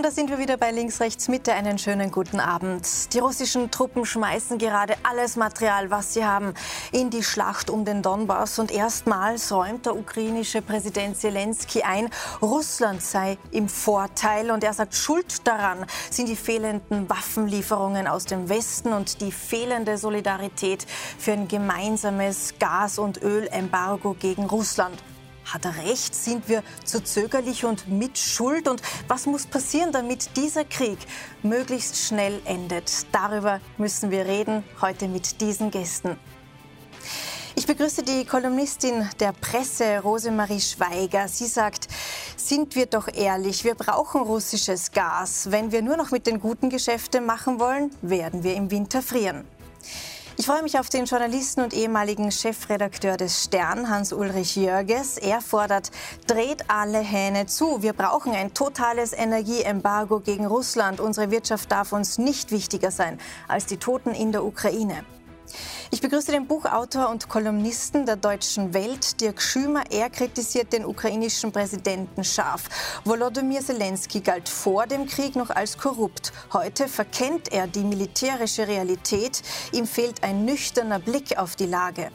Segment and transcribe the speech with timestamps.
[0.00, 1.52] Und da sind wir wieder bei Links, Rechts, Mitte.
[1.52, 3.12] Einen schönen guten Abend.
[3.12, 6.54] Die russischen Truppen schmeißen gerade alles Material, was sie haben,
[6.90, 8.58] in die Schlacht um den Donbass.
[8.58, 12.08] Und erstmals räumt der ukrainische Präsident Zelensky ein,
[12.40, 14.50] Russland sei im Vorteil.
[14.50, 19.98] Und er sagt, Schuld daran sind die fehlenden Waffenlieferungen aus dem Westen und die fehlende
[19.98, 20.86] Solidarität
[21.18, 24.96] für ein gemeinsames Gas- und Ölembargo gegen Russland.
[25.44, 26.14] Hat er recht?
[26.14, 28.68] Sind wir zu zögerlich und mit Schuld?
[28.68, 30.98] Und was muss passieren, damit dieser Krieg
[31.42, 33.06] möglichst schnell endet?
[33.12, 36.18] Darüber müssen wir reden, heute mit diesen Gästen.
[37.56, 41.28] Ich begrüße die Kolumnistin der Presse, Rosemarie Schweiger.
[41.28, 41.88] Sie sagt,
[42.36, 45.50] sind wir doch ehrlich, wir brauchen russisches Gas.
[45.50, 49.44] Wenn wir nur noch mit den guten Geschäfte machen wollen, werden wir im Winter frieren.
[50.40, 55.18] Ich freue mich auf den Journalisten und ehemaligen Chefredakteur des Stern, Hans-Ulrich Jörges.
[55.18, 55.90] Er fordert,
[56.26, 57.82] dreht alle Hähne zu.
[57.82, 60.98] Wir brauchen ein totales Energieembargo gegen Russland.
[60.98, 65.04] Unsere Wirtschaft darf uns nicht wichtiger sein als die Toten in der Ukraine.
[65.92, 69.82] Ich begrüße den Buchautor und Kolumnisten der Deutschen Welt, Dirk Schümer.
[69.90, 73.00] Er kritisiert den ukrainischen Präsidenten scharf.
[73.04, 76.32] Volodymyr Zelensky galt vor dem Krieg noch als korrupt.
[76.52, 79.42] Heute verkennt er die militärische Realität.
[79.72, 82.12] Ihm fehlt ein nüchterner Blick auf die Lage.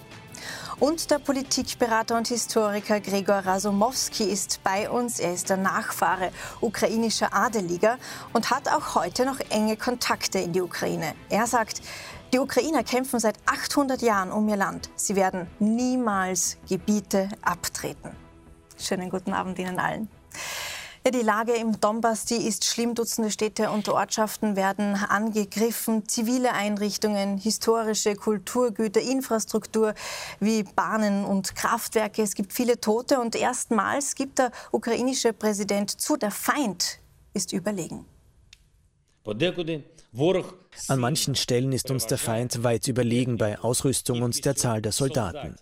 [0.79, 5.19] Und der Politikberater und Historiker Gregor Rasumowski ist bei uns.
[5.19, 7.97] Er ist der Nachfahre ukrainischer Adeliger
[8.33, 11.13] und hat auch heute noch enge Kontakte in die Ukraine.
[11.29, 11.81] Er sagt,
[12.33, 14.89] die Ukrainer kämpfen seit 800 Jahren um ihr Land.
[14.95, 18.11] Sie werden niemals Gebiete abtreten.
[18.77, 20.09] Schönen guten Abend Ihnen allen.
[21.07, 22.95] Die Lage im Donbass, die ist schlimm.
[22.95, 26.07] Dutzende Städte und Ortschaften werden angegriffen.
[26.09, 29.93] Zivile Einrichtungen, historische Kulturgüter, Infrastruktur
[30.39, 32.23] wie Bahnen und Kraftwerke.
[32.23, 36.99] Es gibt viele Tote und erstmals gibt der ukrainische Präsident zu, der Feind
[37.35, 38.05] ist überlegen.
[40.87, 44.93] An manchen Stellen ist uns der Feind weit überlegen bei Ausrüstung und der Zahl der
[44.93, 45.57] Soldaten.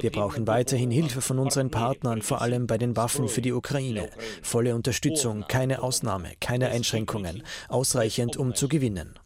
[0.00, 4.10] Wir brauchen weiterhin Hilfe von unseren Partnern, vor allem bei den Waffen für die Ukraine.
[4.42, 9.18] Volle Unterstützung, keine Ausnahme, keine Einschränkungen, ausreichend, um zu gewinnen.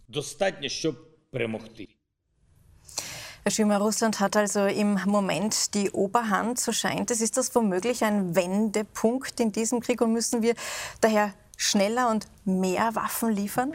[3.44, 7.20] Herr Schümer, Russland hat also im Moment die Oberhand, so scheint es.
[7.20, 10.54] Ist das womöglich ein Wendepunkt in diesem Krieg und müssen wir
[11.00, 13.74] daher schneller und mehr Waffen liefern?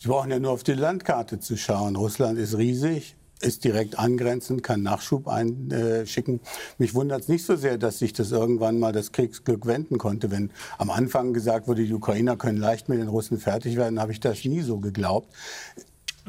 [0.00, 1.96] Sie brauchen ja nur auf die Landkarte zu schauen.
[1.96, 6.40] Russland ist riesig, ist direkt angrenzend, kann Nachschub einschicken.
[6.78, 10.30] Mich wundert es nicht so sehr, dass sich das irgendwann mal das Kriegsglück wenden konnte.
[10.30, 14.12] Wenn am Anfang gesagt wurde, die Ukrainer können leicht mit den Russen fertig werden, habe
[14.12, 15.34] ich das nie so geglaubt.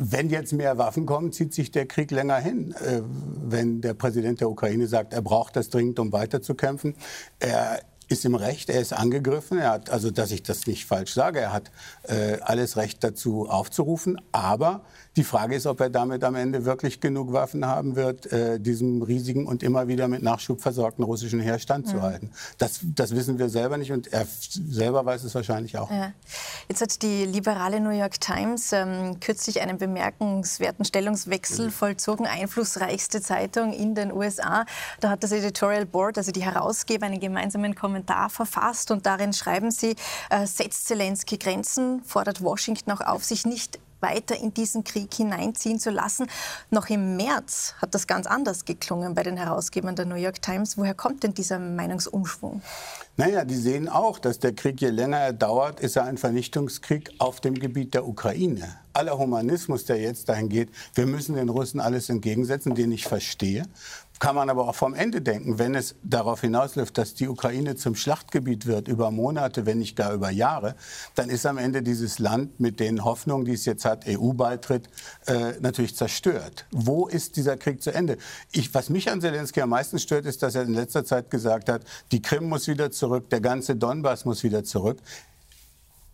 [0.01, 2.73] Wenn jetzt mehr Waffen kommen, zieht sich der Krieg länger hin.
[2.83, 6.95] Äh, wenn der Präsident der Ukraine sagt, er braucht das dringend, um weiterzukämpfen,
[7.39, 9.59] er ist im Recht, er ist angegriffen.
[9.59, 11.71] Er hat, also dass ich das nicht falsch sage, er hat
[12.03, 14.19] äh, alles Recht dazu aufzurufen.
[14.31, 14.81] Aber
[15.17, 19.01] die Frage ist, ob er damit am Ende wirklich genug Waffen haben wird, äh, diesem
[19.01, 22.29] riesigen und immer wieder mit Nachschub versorgten russischen Heer standzuhalten.
[22.29, 22.55] Mhm.
[22.57, 25.89] Das, das wissen wir selber nicht und er selber weiß es wahrscheinlich auch.
[25.89, 26.13] Ja.
[26.67, 31.71] Jetzt hat die liberale New York Times ähm, kürzlich einen bemerkenswerten Stellungswechsel mhm.
[31.71, 34.65] vollzogen, einflussreichste Zeitung in den USA.
[34.99, 39.71] Da hat das Editorial Board, also die Herausgeber, einen gemeinsamen Kommentar verfasst und darin schreiben
[39.71, 39.95] sie,
[40.29, 45.79] äh, setzt Zelensky Grenzen, fordert Washington auch auf, sich nicht weiter in diesen Krieg hineinziehen
[45.79, 46.27] zu lassen.
[46.69, 50.77] Noch im März hat das ganz anders geklungen bei den Herausgebern der New York Times.
[50.77, 52.61] Woher kommt denn dieser Meinungsumschwung?
[53.17, 57.11] Naja, die sehen auch, dass der Krieg, je länger er dauert, ist er ein Vernichtungskrieg
[57.19, 58.77] auf dem Gebiet der Ukraine.
[58.99, 63.63] Aller Humanismus, der jetzt dahin geht, wir müssen den Russen alles entgegensetzen, den ich verstehe
[64.19, 67.95] kann man aber auch vom Ende denken, wenn es darauf hinausläuft, dass die Ukraine zum
[67.95, 70.75] Schlachtgebiet wird über Monate, wenn nicht gar über Jahre,
[71.15, 74.89] dann ist am Ende dieses Land mit den Hoffnungen, die es jetzt hat, EU-Beitritt,
[75.27, 76.65] äh, natürlich zerstört.
[76.71, 78.17] Wo ist dieser Krieg zu Ende?
[78.51, 81.69] Ich, was mich an Zelensky am meisten stört, ist, dass er in letzter Zeit gesagt
[81.69, 84.97] hat, die Krim muss wieder zurück, der ganze Donbass muss wieder zurück.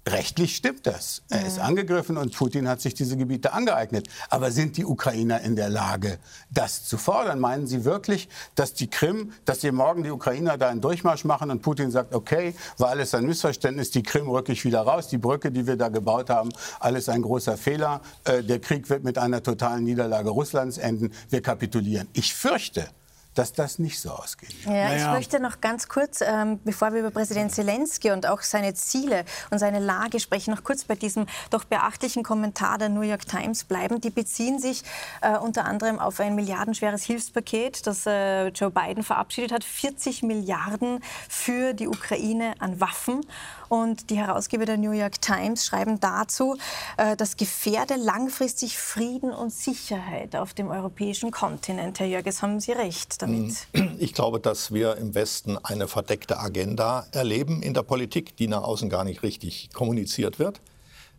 [0.07, 1.23] Rechtlich stimmt das.
[1.29, 4.07] Er ist angegriffen und Putin hat sich diese Gebiete angeeignet.
[4.29, 6.19] Aber sind die Ukrainer in der Lage,
[6.51, 7.39] das zu fordern?
[7.39, 11.49] Meinen Sie wirklich, dass die Krim, dass hier morgen die Ukrainer da einen Durchmarsch machen
[11.49, 15.17] und Putin sagt, okay, war alles ein Missverständnis, die Krim rücke ich wieder raus, die
[15.17, 16.49] Brücke, die wir da gebaut haben,
[16.79, 21.41] alles ein großer Fehler, äh, der Krieg wird mit einer totalen Niederlage Russlands enden, wir
[21.41, 22.07] kapitulieren.
[22.13, 22.87] Ich fürchte,
[23.35, 24.53] dass das nicht so ausgeht.
[24.65, 24.95] Ja, naja.
[24.95, 29.25] Ich möchte noch ganz kurz, ähm, bevor wir über Präsident Zelensky und auch seine Ziele
[29.51, 33.65] und seine Lage sprechen, noch kurz bei diesem doch beachtlichen Kommentar der New York Times
[33.65, 34.01] bleiben.
[34.01, 34.83] Die beziehen sich
[35.21, 39.63] äh, unter anderem auf ein milliardenschweres Hilfspaket, das äh, Joe Biden verabschiedet hat.
[39.63, 43.21] 40 Milliarden für die Ukraine an Waffen.
[43.69, 46.57] Und die Herausgeber der New York Times schreiben dazu,
[46.97, 51.99] äh, das gefährde langfristig Frieden und Sicherheit auf dem europäischen Kontinent.
[51.99, 53.67] Herr Jörges, haben Sie recht damit?
[53.97, 58.63] Ich glaube, dass wir im Westen eine verdeckte Agenda erleben in der Politik, die nach
[58.63, 60.59] außen gar nicht richtig kommuniziert wird.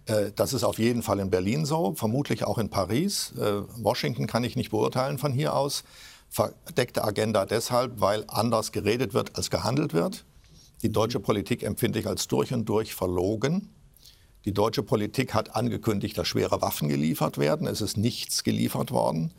[0.07, 3.33] Äh, das ist auf jeden Fall in Berlin so, vermutlich auch in Paris.
[3.39, 5.85] Äh, Washington kann ich nicht beurteilen von hier aus.
[6.29, 10.25] Verdeckte Agenda deshalb, weil anders geredet wird, als gehandelt wird.
[10.87, 13.71] Die deutsche Politik empfinde ich als durch und durch verlogen.
[14.45, 17.67] Die deutsche Politik hat angekündigt, dass schwere Waffen geliefert werden.
[17.67, 19.35] Es ist nichts geliefert worden.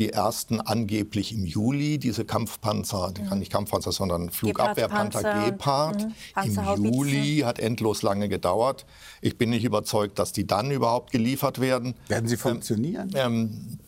[0.00, 3.38] Die ersten angeblich im Juli, diese Kampfpanzer, mhm.
[3.38, 6.08] nicht Kampfpanzer, sondern Flugabwehrpanzer Gepard.
[6.34, 6.74] Mhm.
[6.74, 8.84] Im Juli hat endlos lange gedauert.
[9.20, 11.94] Ich bin nicht überzeugt, dass die dann überhaupt geliefert werden.
[12.08, 13.12] Werden sie funktionieren?
[13.14, 13.78] Ähm,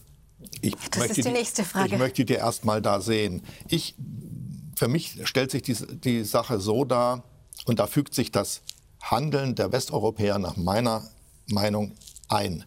[0.61, 1.95] ich das möchte ist die nächste Frage.
[1.95, 3.43] Ich möchte die erst mal da sehen.
[3.69, 3.97] Ich,
[4.77, 7.25] für mich stellt sich die, die Sache so dar,
[7.67, 8.63] und da fügt sich das
[9.03, 11.09] Handeln der Westeuropäer nach meiner
[11.47, 11.93] Meinung
[12.29, 12.65] ein.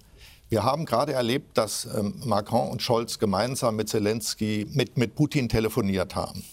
[0.47, 5.49] Wir haben gerade erlebt, dass ähm, Macron und Scholz gemeinsam mit Zelensky, mit, mit Putin
[5.49, 6.43] telefoniert haben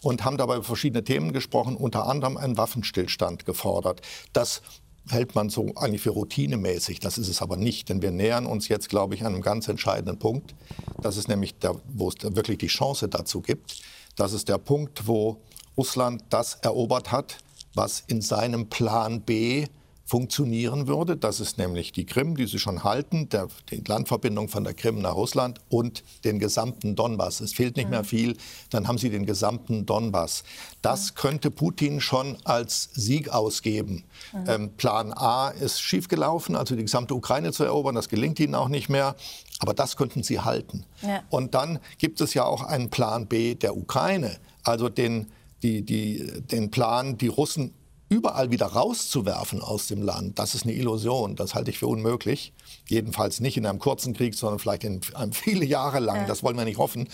[0.00, 4.00] und haben dabei über verschiedene Themen gesprochen, unter anderem einen Waffenstillstand gefordert.
[4.32, 4.62] Das
[5.08, 7.00] hält man so eigentlich für routinemäßig.
[7.00, 10.18] Das ist es aber nicht, denn wir nähern uns jetzt, glaube ich, einem ganz entscheidenden
[10.18, 10.54] Punkt.
[11.02, 13.82] Das ist nämlich, der, wo es wirklich die Chance dazu gibt.
[14.16, 15.40] Das ist der Punkt, wo
[15.76, 17.38] Russland das erobert hat,
[17.74, 19.66] was in seinem Plan B
[20.04, 21.16] funktionieren würde.
[21.16, 24.98] Das ist nämlich die Krim, die sie schon halten, der, die Landverbindung von der Krim
[24.98, 27.40] nach Russland und den gesamten Donbass.
[27.40, 27.90] Es fehlt nicht mhm.
[27.90, 28.36] mehr viel,
[28.70, 30.44] dann haben sie den gesamten Donbass.
[30.82, 31.14] Das mhm.
[31.14, 34.04] könnte Putin schon als Sieg ausgeben.
[34.32, 34.44] Mhm.
[34.46, 37.94] Ähm, Plan A ist schiefgelaufen, also die gesamte Ukraine zu erobern.
[37.94, 39.16] Das gelingt ihnen auch nicht mehr.
[39.60, 40.84] Aber das könnten sie halten.
[41.00, 41.22] Ja.
[41.30, 45.28] Und dann gibt es ja auch einen Plan B der Ukraine, also den,
[45.62, 47.72] die, die, den Plan, die Russen
[48.08, 51.36] überall wieder rauszuwerfen aus dem Land, das ist eine Illusion.
[51.36, 52.52] Das halte ich für unmöglich.
[52.88, 56.22] Jedenfalls nicht in einem kurzen Krieg, sondern vielleicht in einem viele Jahre lang.
[56.22, 56.26] Ja.
[56.26, 57.08] Das wollen wir nicht hoffen.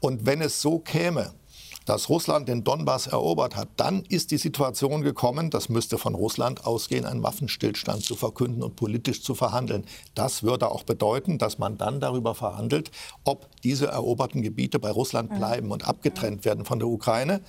[0.00, 1.32] Und wenn es so käme,
[1.84, 6.64] dass Russland den Donbass erobert hat, dann ist die Situation gekommen, das müsste von Russland
[6.66, 9.84] ausgehen, einen Waffenstillstand zu verkünden und politisch zu verhandeln.
[10.14, 12.90] Das würde auch bedeuten, dass man dann darüber verhandelt,
[13.24, 17.42] ob diese eroberten Gebiete bei Russland bleiben und abgetrennt werden von der Ukraine.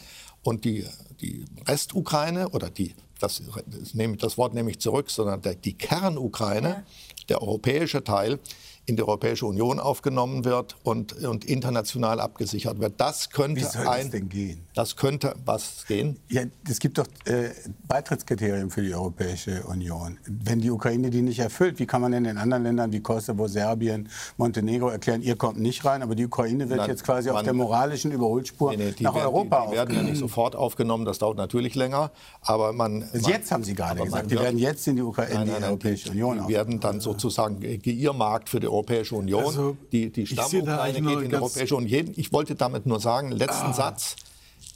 [0.45, 0.86] Und die,
[1.21, 5.74] die Restukraine oder die, das, das, nehme, das Wort nehme ich zurück, sondern der, die
[5.74, 6.83] Kernukraine, ja.
[7.30, 8.39] der europäische Teil,
[8.86, 13.01] in die Europäische Union aufgenommen wird und, und international abgesichert wird.
[13.01, 14.65] Das könnte Wie soll ein, das denn gehen?
[14.75, 16.19] Das könnte was gehen?
[16.27, 17.51] Ja, es gibt doch äh,
[17.88, 20.18] Beitrittskriterien für die Europäische Union.
[20.27, 23.48] Wenn die Ukraine die nicht erfüllt, wie kann man denn in anderen Ländern wie Kosovo,
[23.48, 27.38] Serbien, Montenegro erklären, ihr kommt nicht rein, aber die Ukraine wird Nein, jetzt quasi man,
[27.38, 30.57] auf der moralischen Überholspur nee, nee, nach werden, Europa Die, die werden ja nicht sofort
[30.57, 32.12] aufgenommen, das dauert natürlich länger,
[32.42, 33.04] aber man...
[33.04, 35.51] Also man jetzt haben Sie gerade gesagt, die werden jetzt in die, Ukra in die
[35.51, 39.45] nein, Europäische die, Union Die werden dann sozusagen geirrmarkt für die Europäische Union.
[39.45, 42.12] Also, die die Stammukraine geht in die Europäische Union.
[42.18, 43.74] Ich wollte damit nur sagen, letzten ah.
[43.74, 44.18] Satz,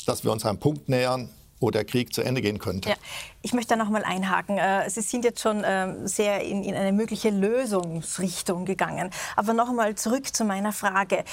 [0.05, 1.29] dass wir uns einem Punkt nähern,
[1.59, 2.89] wo der Krieg zu Ende gehen könnte.
[2.89, 2.95] Ja,
[3.41, 4.57] ich möchte da noch mal einhaken.
[4.57, 9.09] Äh, Sie sind jetzt schon ähm, sehr in, in eine mögliche Lösungsrichtung gegangen.
[9.35, 11.23] Aber noch mal zurück zu meiner Frage.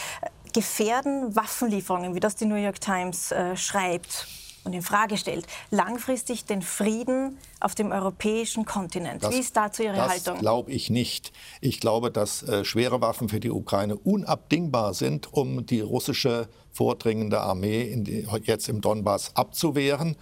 [0.53, 4.27] Gefährden Waffenlieferungen, wie das die New York Times äh, schreibt,
[4.67, 9.23] und in Frage stellt, langfristig den Frieden auf dem europäischen Kontinent.
[9.23, 10.35] Das, Wie ist dazu Ihre das Haltung?
[10.35, 11.33] Das glaube ich nicht.
[11.61, 17.41] Ich glaube, dass äh, schwere Waffen für die Ukraine unabdingbar sind, um die russische vordringende
[17.41, 20.17] Armee die, jetzt im Donbass abzuwehren.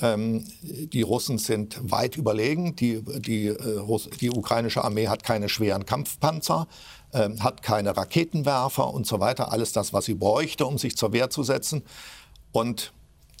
[0.00, 2.74] Ähm, die Russen sind weit überlegen.
[2.76, 6.66] Die, die, äh, die, ukrainische Armee hat keine schweren Kampfpanzer,
[7.12, 9.52] äh, hat keine Raketenwerfer und so weiter.
[9.52, 11.82] Alles das, was sie bräuchte, um sich zur Wehr zu setzen.
[12.52, 12.92] Und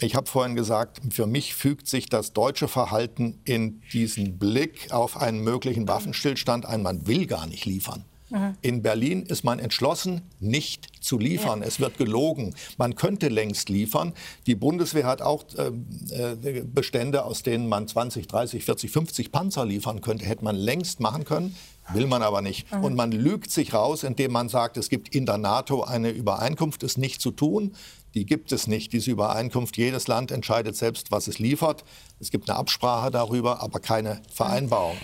[0.02, 5.16] ich habe vorhin gesagt, für mich fügt sich das deutsche Verhalten in diesen Blick auf
[5.16, 6.82] einen möglichen Waffenstillstand ein.
[6.82, 8.04] Man will gar nicht liefern.
[8.32, 8.56] Mhm.
[8.62, 11.60] In Berlin ist man entschlossen, nicht zu liefern.
[11.60, 11.66] Ja.
[11.66, 12.54] Es wird gelogen.
[12.78, 14.14] Man könnte längst liefern.
[14.46, 15.70] Die Bundeswehr hat auch äh,
[16.10, 20.24] äh Bestände, aus denen man 20, 30, 40, 50 Panzer liefern könnte.
[20.24, 21.54] Hätte man längst machen können.
[21.92, 22.72] Will man aber nicht.
[22.72, 22.84] Mhm.
[22.84, 26.82] Und man lügt sich raus, indem man sagt, es gibt in der NATO eine Übereinkunft,
[26.84, 27.74] es nicht zu tun.
[28.14, 29.76] Die gibt es nicht, diese Übereinkunft.
[29.76, 31.84] Jedes Land entscheidet selbst, was es liefert.
[32.20, 34.96] Es gibt eine Absprache darüber, aber keine Vereinbarung.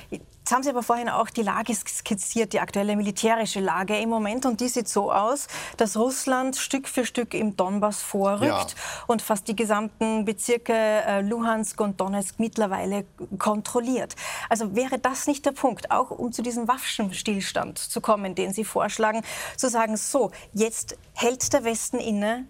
[0.49, 4.47] Jetzt haben Sie aber vorhin auch die Lage skizziert, die aktuelle militärische Lage im Moment.
[4.47, 5.47] Und die sieht so aus,
[5.77, 9.05] dass Russland Stück für Stück im Donbass vorrückt ja.
[9.09, 13.05] und fast die gesamten Bezirke äh, Luhansk und Donetsk mittlerweile
[13.39, 14.17] kontrolliert.
[14.49, 18.65] Also wäre das nicht der Punkt, auch um zu diesem Waffenstillstand zu kommen, den Sie
[18.65, 19.21] vorschlagen,
[19.59, 22.47] zu sagen, so, jetzt hält der Westen inne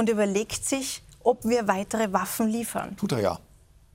[0.00, 2.96] und überlegt sich, ob wir weitere Waffen liefern?
[2.96, 3.38] Tut er ja.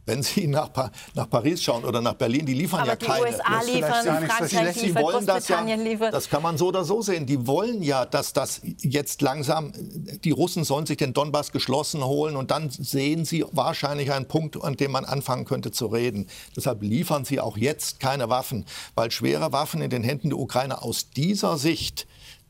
[0.08, 3.06] Wenn Sie nach, pa nach, Paris schauen oder nach Berlin, die liefern Aber ja die
[3.08, 3.24] keine.
[3.24, 6.14] USA liefern, Frankreich liefert, Großbritannien das ja, liefert.
[6.14, 7.26] Das kann man so oder so sehen.
[7.26, 12.36] Die wollen ja, dass das jetzt langsam, die Russen sollen sich den Donbass geschlossen holen
[12.36, 16.28] und dann sehen sie wahrscheinlich einen Punkt, an dem man anfangen könnte zu reden.
[16.56, 20.84] Deshalb liefern sie auch jetzt keine Waffen, weil schwere Waffen in den Händen der Ukraine
[20.84, 22.06] aus dieser Sicht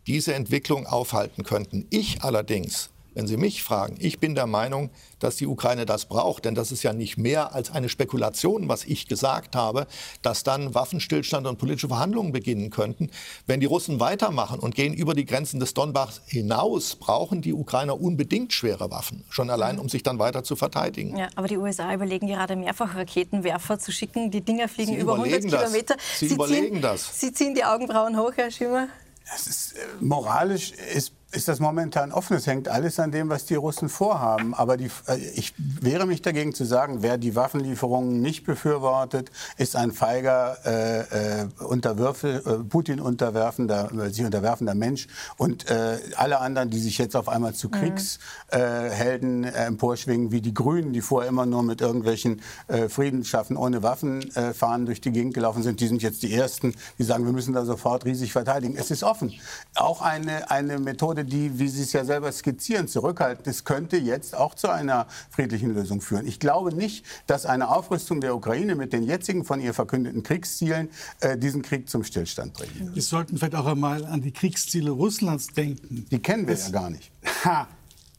[0.07, 1.87] diese Entwicklung aufhalten könnten.
[1.89, 6.45] Ich allerdings wenn Sie mich fragen, ich bin der Meinung, dass die Ukraine das braucht,
[6.45, 9.87] denn das ist ja nicht mehr als eine Spekulation, was ich gesagt habe,
[10.21, 13.09] dass dann Waffenstillstand und politische Verhandlungen beginnen könnten.
[13.47, 17.99] Wenn die Russen weitermachen und gehen über die Grenzen des Donbass hinaus, brauchen die Ukrainer
[17.99, 21.17] unbedingt schwere Waffen, schon allein, um sich dann weiter zu verteidigen.
[21.17, 24.29] Ja, aber die USA überlegen gerade mehrfach Raketenwerfer zu schicken.
[24.29, 25.61] Die Dinger fliegen Sie über 100 das.
[25.61, 25.95] Kilometer.
[26.17, 27.19] Sie, Sie überlegen ziehen, das.
[27.19, 28.89] Sie ziehen die Augenbrauen hoch, Herr Schimmer.
[29.33, 32.37] Es ist, äh, moralisch ist ist das momentan offen.
[32.37, 34.53] Es hängt alles an dem, was die Russen vorhaben.
[34.53, 39.75] Aber die, äh, ich wehre mich dagegen zu sagen, wer die Waffenlieferungen nicht befürwortet, ist
[39.75, 45.07] ein feiger, äh, äh, Unterwürfe, äh, Putin unterwerfender, sich unterwerfender Mensch.
[45.37, 47.71] Und äh, alle anderen, die sich jetzt auf einmal zu mhm.
[47.71, 52.41] Kriegshelden emporschwingen, wie die Grünen, die vorher immer nur mit irgendwelchen
[52.89, 56.75] Frieden schaffen ohne Waffen fahren durch die Gegend gelaufen sind, die sind jetzt die Ersten,
[56.97, 58.75] die sagen, wir müssen da sofort riesig verteidigen.
[58.77, 59.33] Es ist offen.
[59.75, 63.43] Auch eine, eine Methode, die, wie Sie es ja selber skizzieren, zurückhalten.
[63.43, 66.27] Das könnte jetzt auch zu einer friedlichen Lösung führen.
[66.27, 70.89] Ich glaube nicht, dass eine Aufrüstung der Ukraine mit den jetzigen von ihr verkündeten Kriegszielen
[71.19, 72.91] äh, diesen Krieg zum Stillstand bringen.
[72.93, 76.05] Wir sollten vielleicht auch einmal an die Kriegsziele Russlands denken.
[76.09, 77.11] Die kennen wir das, ja gar nicht.
[77.43, 77.67] Ha,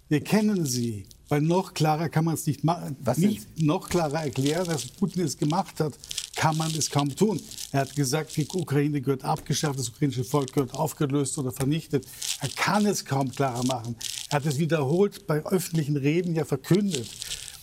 [0.09, 1.07] wir kennen sie.
[1.29, 2.97] Weil noch klarer kann man es nicht machen.
[3.17, 5.95] Nicht noch klarer erklären, dass Putin es gemacht hat,
[6.37, 7.41] kann man es kaum tun.
[7.73, 12.07] Er hat gesagt, die Ukraine gehört abgeschafft, das ukrainische Volk gehört aufgelöst oder vernichtet.
[12.41, 13.97] Er kann es kaum klarer machen.
[14.31, 17.09] Er hat es wiederholt bei öffentlichen Reden ja verkündet.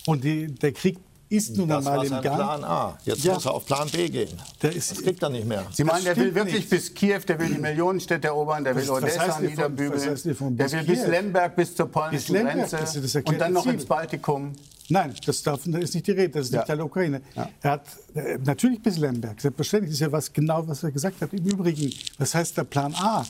[0.06, 0.98] Und die, der Krieg
[1.36, 2.22] ist nun das einmal im Gang.
[2.22, 2.98] Plan A.
[3.04, 3.34] Jetzt ja.
[3.34, 4.28] muss er auf Plan B gehen.
[4.62, 5.64] Der ist, das kriegt er nicht mehr.
[5.72, 6.70] Sie meinen, der will wirklich nicht.
[6.70, 11.06] bis Kiew, der will die Millionenstädte erobern, der will was, Odessa niederbügeln, der will bis
[11.06, 13.74] Lemberg, bis zur polnischen Lemberg, Grenze das das und dann noch Ziel.
[13.74, 14.52] ins Baltikum.
[14.88, 16.58] Nein, das darf, das ist nicht die Rede, das ist ja.
[16.58, 17.22] nicht Teil der Ukraine.
[17.34, 17.48] Ja.
[17.62, 21.32] Er hat äh, natürlich bis Lemberg, selbstverständlich ist ja was genau, was er gesagt hat.
[21.32, 23.24] Im Übrigen, was heißt der Plan A?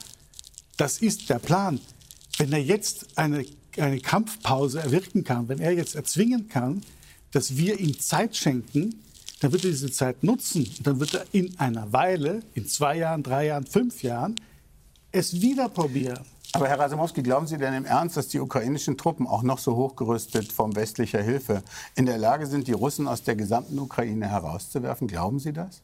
[0.76, 1.80] Das ist der Plan.
[2.38, 3.44] Wenn er jetzt eine,
[3.78, 6.82] eine Kampfpause erwirken kann, wenn er jetzt erzwingen kann,
[7.34, 9.02] dass wir ihm Zeit schenken,
[9.40, 10.72] dann wird er diese Zeit nutzen.
[10.82, 14.36] Dann wird er in einer Weile, in zwei Jahren, drei Jahren, fünf Jahren,
[15.10, 16.20] es wieder probieren.
[16.52, 19.74] Aber Herr Rasimowski, glauben Sie denn im Ernst, dass die ukrainischen Truppen, auch noch so
[19.74, 21.64] hochgerüstet von westlicher Hilfe,
[21.96, 25.08] in der Lage sind, die Russen aus der gesamten Ukraine herauszuwerfen?
[25.08, 25.82] Glauben Sie das?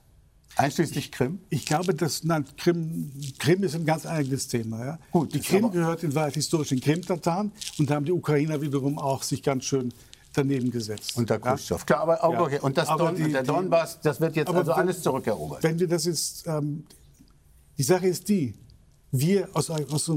[0.55, 1.41] Einschließlich Krim?
[1.49, 4.85] Ich glaube, dass nein, Krim, Krim ist ein ganz eigenes Thema.
[4.85, 4.99] Ja?
[5.11, 8.99] Gut, die Krim gehört in Wahrheit historisch den Krim-Tataren und da haben die Ukrainer wiederum
[8.99, 9.93] auch sich ganz schön
[10.33, 11.17] daneben gesetzt.
[11.17, 11.81] Unter Khrushchev.
[11.81, 11.85] Ja?
[11.85, 12.61] Klar, aber, auch, ja.
[12.61, 15.63] Und das Don, die, der Donbass, das wird jetzt also alles zurückerobert.
[15.63, 16.85] Wenn wir das jetzt, ähm,
[17.79, 18.55] die Sache ist die,
[19.13, 20.11] wir aus, aus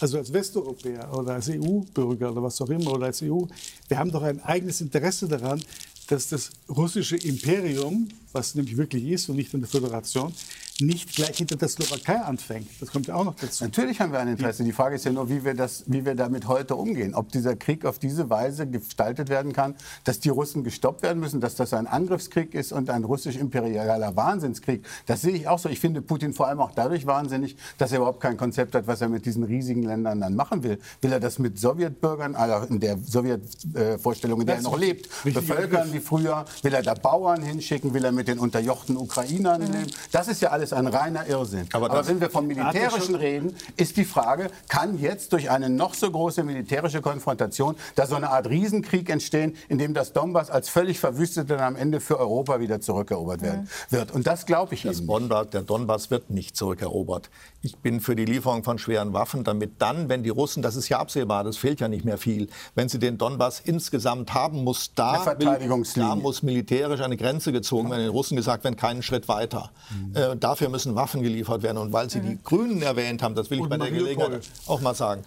[0.00, 3.42] also als Westeuropäer oder als EU-Bürger oder was auch immer oder als EU,
[3.88, 5.60] wir haben doch ein eigenes Interesse daran,
[6.08, 10.32] dass das russische Imperium, was nämlich wirklich ist und nicht eine Föderation,
[10.80, 12.68] nicht gleich hinter der Slowakei anfängt.
[12.80, 13.64] Das kommt ja auch noch dazu.
[13.64, 14.62] Natürlich haben wir ein Interesse.
[14.62, 17.14] Die Frage ist ja nur, wie wir, das, wie wir damit heute umgehen.
[17.14, 21.40] Ob dieser Krieg auf diese Weise gestaltet werden kann, dass die Russen gestoppt werden müssen,
[21.40, 24.84] dass das ein Angriffskrieg ist und ein russisch-imperialer Wahnsinnskrieg.
[25.06, 25.68] Das sehe ich auch so.
[25.68, 29.00] Ich finde Putin vor allem auch dadurch wahnsinnig, dass er überhaupt kein Konzept hat, was
[29.00, 30.78] er mit diesen riesigen Ländern dann machen will.
[31.00, 35.92] Will er das mit Sowjetbürgern, also in der Sowjetvorstellung, in der er noch lebt, bevölkern
[35.92, 36.44] wie früher?
[36.62, 37.94] Will er da Bauern hinschicken?
[37.94, 39.70] Will er mit den unterjochten Ukrainern mhm.
[39.70, 39.90] nehmen?
[40.12, 41.66] Das ist ja alles ist ein reiner Irrsinn.
[41.72, 45.94] Aber, Aber wenn wir vom Militärischen reden, ist die Frage, kann jetzt durch eine noch
[45.94, 50.68] so große militärische Konfrontation da so eine Art Riesenkrieg entstehen, in dem das Donbass als
[50.68, 53.96] völlig verwüstet und am Ende für Europa wieder zurückerobert werden mhm.
[53.96, 54.12] wird?
[54.12, 57.30] Und das glaube ich das Donbass, Der Donbass wird nicht zurückerobert.
[57.62, 60.88] Ich bin für die Lieferung von schweren Waffen, damit dann, wenn die Russen, das ist
[60.88, 64.92] ja absehbar, das fehlt ja nicht mehr viel, wenn sie den Donbass insgesamt haben, muss
[64.94, 68.02] da, da muss militärisch eine Grenze gezogen werden.
[68.02, 69.70] Den Russen gesagt, wenn keinen Schritt weiter.
[69.90, 70.16] Mhm.
[70.16, 71.78] Äh, dafür müssen Waffen geliefert werden.
[71.78, 72.44] Und weil Sie die mhm.
[72.44, 75.22] Grünen erwähnt haben, das will ich Und bei der Gelegenheit auch mal sagen,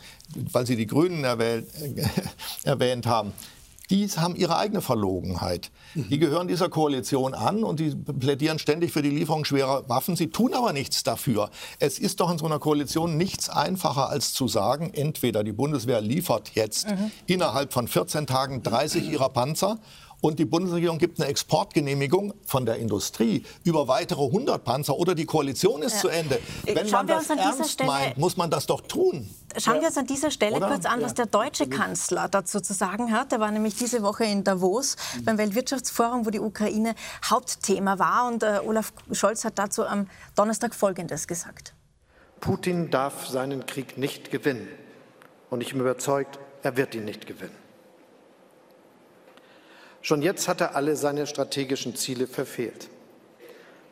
[0.52, 2.04] weil Sie die Grünen erwähnt, äh,
[2.70, 3.32] erwähnt haben,
[3.90, 5.70] die haben ihre eigene Verlogenheit.
[5.96, 10.16] Die gehören dieser Koalition an und die plädieren ständig für die Lieferung schwerer Waffen.
[10.16, 11.50] Sie tun aber nichts dafür.
[11.78, 16.00] Es ist doch in so einer Koalition nichts einfacher als zu sagen, entweder die Bundeswehr
[16.00, 17.12] liefert jetzt mhm.
[17.26, 19.78] innerhalb von 14 Tagen 30 ihrer Panzer
[20.22, 25.26] und die Bundesregierung gibt eine Exportgenehmigung von der Industrie über weitere 100 Panzer oder die
[25.26, 26.02] Koalition ist ja.
[26.02, 26.40] zu Ende.
[26.64, 29.28] Wenn Schauen man das ernst meint, muss man das doch tun.
[29.58, 30.68] Schauen wir uns an dieser Stelle Oder?
[30.68, 33.34] kurz an, was der deutsche Kanzler dazu zu sagen hat.
[33.34, 35.26] Er war nämlich diese Woche in Davos mhm.
[35.26, 36.96] beim Weltwirtschaftsforum, wo die Ukraine
[37.30, 38.28] Hauptthema war.
[38.28, 41.74] Und äh, Olaf Scholz hat dazu am Donnerstag Folgendes gesagt.
[42.40, 44.68] Putin darf seinen Krieg nicht gewinnen.
[45.50, 47.61] Und ich bin überzeugt, er wird ihn nicht gewinnen.
[50.02, 52.90] Schon jetzt hat er alle seine strategischen Ziele verfehlt.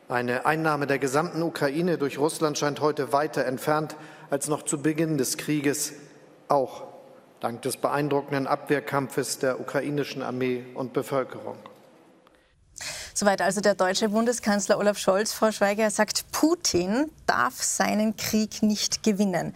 [0.07, 3.95] Eine Einnahme der gesamten Ukraine durch Russland scheint heute weiter entfernt
[4.31, 5.93] als noch zu Beginn des Krieges,
[6.47, 6.83] auch
[7.39, 11.57] dank des beeindruckenden Abwehrkampfes der ukrainischen Armee und Bevölkerung.
[13.13, 15.33] Soweit also der deutsche Bundeskanzler Olaf Scholz.
[15.33, 19.53] Frau Schweiger sagt, Putin darf seinen Krieg nicht gewinnen.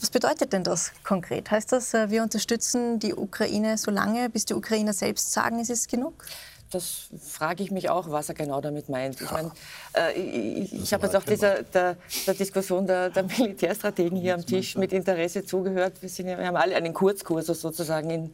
[0.00, 1.50] Was bedeutet denn das konkret?
[1.50, 5.70] Heißt das, äh, wir unterstützen die Ukraine so lange, bis die Ukrainer selbst sagen, es
[5.70, 6.24] ist genug?
[6.70, 9.20] das frage ich mich auch, was er genau damit meint.
[9.20, 9.50] Ich, mein,
[9.96, 14.46] äh, ich, ich habe jetzt auch dieser, der, der Diskussion der, der, Militärstrategen hier am
[14.46, 16.00] Tisch mit Interesse zugehört.
[16.00, 18.32] Wir, ja, wir haben alle einen Kurzkurs sozusagen in,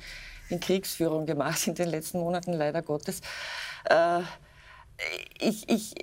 [0.50, 3.20] in, Kriegsführung gemacht in den letzten Monaten, leider Gottes.
[3.88, 4.20] Äh,
[5.40, 5.94] ich, ich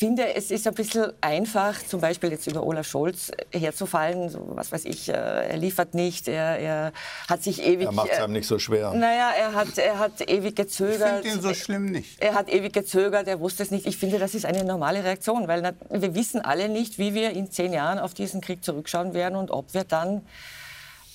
[0.00, 4.30] finde, es ist ein bisschen einfach, zum Beispiel jetzt über Olaf Scholz herzufallen.
[4.30, 6.92] So, was weiß ich, äh, er liefert nicht, er, er
[7.28, 7.84] hat sich ewig.
[7.86, 8.94] Er macht es einem nicht so schwer.
[8.94, 11.22] Naja, er hat, er hat ewig gezögert.
[11.22, 12.18] Ich finde ihn so schlimm nicht.
[12.18, 13.86] Er hat ewig gezögert, er wusste es nicht.
[13.86, 17.50] Ich finde, das ist eine normale Reaktion, weil wir wissen alle nicht, wie wir in
[17.50, 20.22] zehn Jahren auf diesen Krieg zurückschauen werden und ob wir dann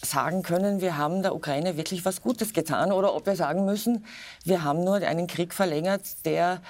[0.06, 4.06] sagen können, wir haben der Ukraine wirklich was Gutes getan oder ob wir sagen müssen,
[4.44, 6.62] wir haben nur einen Krieg verlängert, der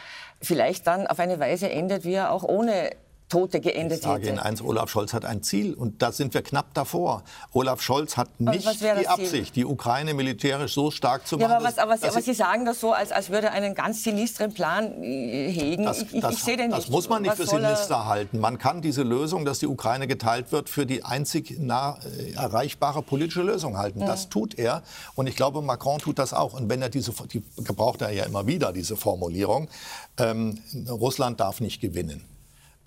[0.42, 2.92] vielleicht dann auf eine Weise endet, wie er auch ohne
[3.28, 4.30] Tote geendet ich sage hätte.
[4.34, 7.24] Ihnen eins, Olaf Scholz hat ein Ziel und da sind wir knapp davor.
[7.54, 11.50] Olaf Scholz hat nicht die Absicht, die Ukraine militärisch so stark zu machen.
[11.50, 14.04] Ja, aber, was, aber, aber Sie sagen das so, als, als würde er einen ganz
[14.04, 15.86] sinistren Plan äh, hegen.
[15.86, 16.78] Das, ich, das, ich sehe den nicht.
[16.78, 18.40] Das muss man nicht was für sinister halten.
[18.40, 23.02] Man kann diese Lösung, dass die Ukraine geteilt wird, für die einzig nah äh, erreichbare
[23.02, 24.02] politische Lösung halten.
[24.02, 24.06] Ja.
[24.06, 24.84] Das tut er
[25.16, 26.54] und ich glaube, Macron tut das auch.
[26.54, 29.68] Und wenn er diese, die gebraucht er ja immer wieder, diese Formulierung,
[30.18, 32.24] ähm, Russland darf nicht gewinnen.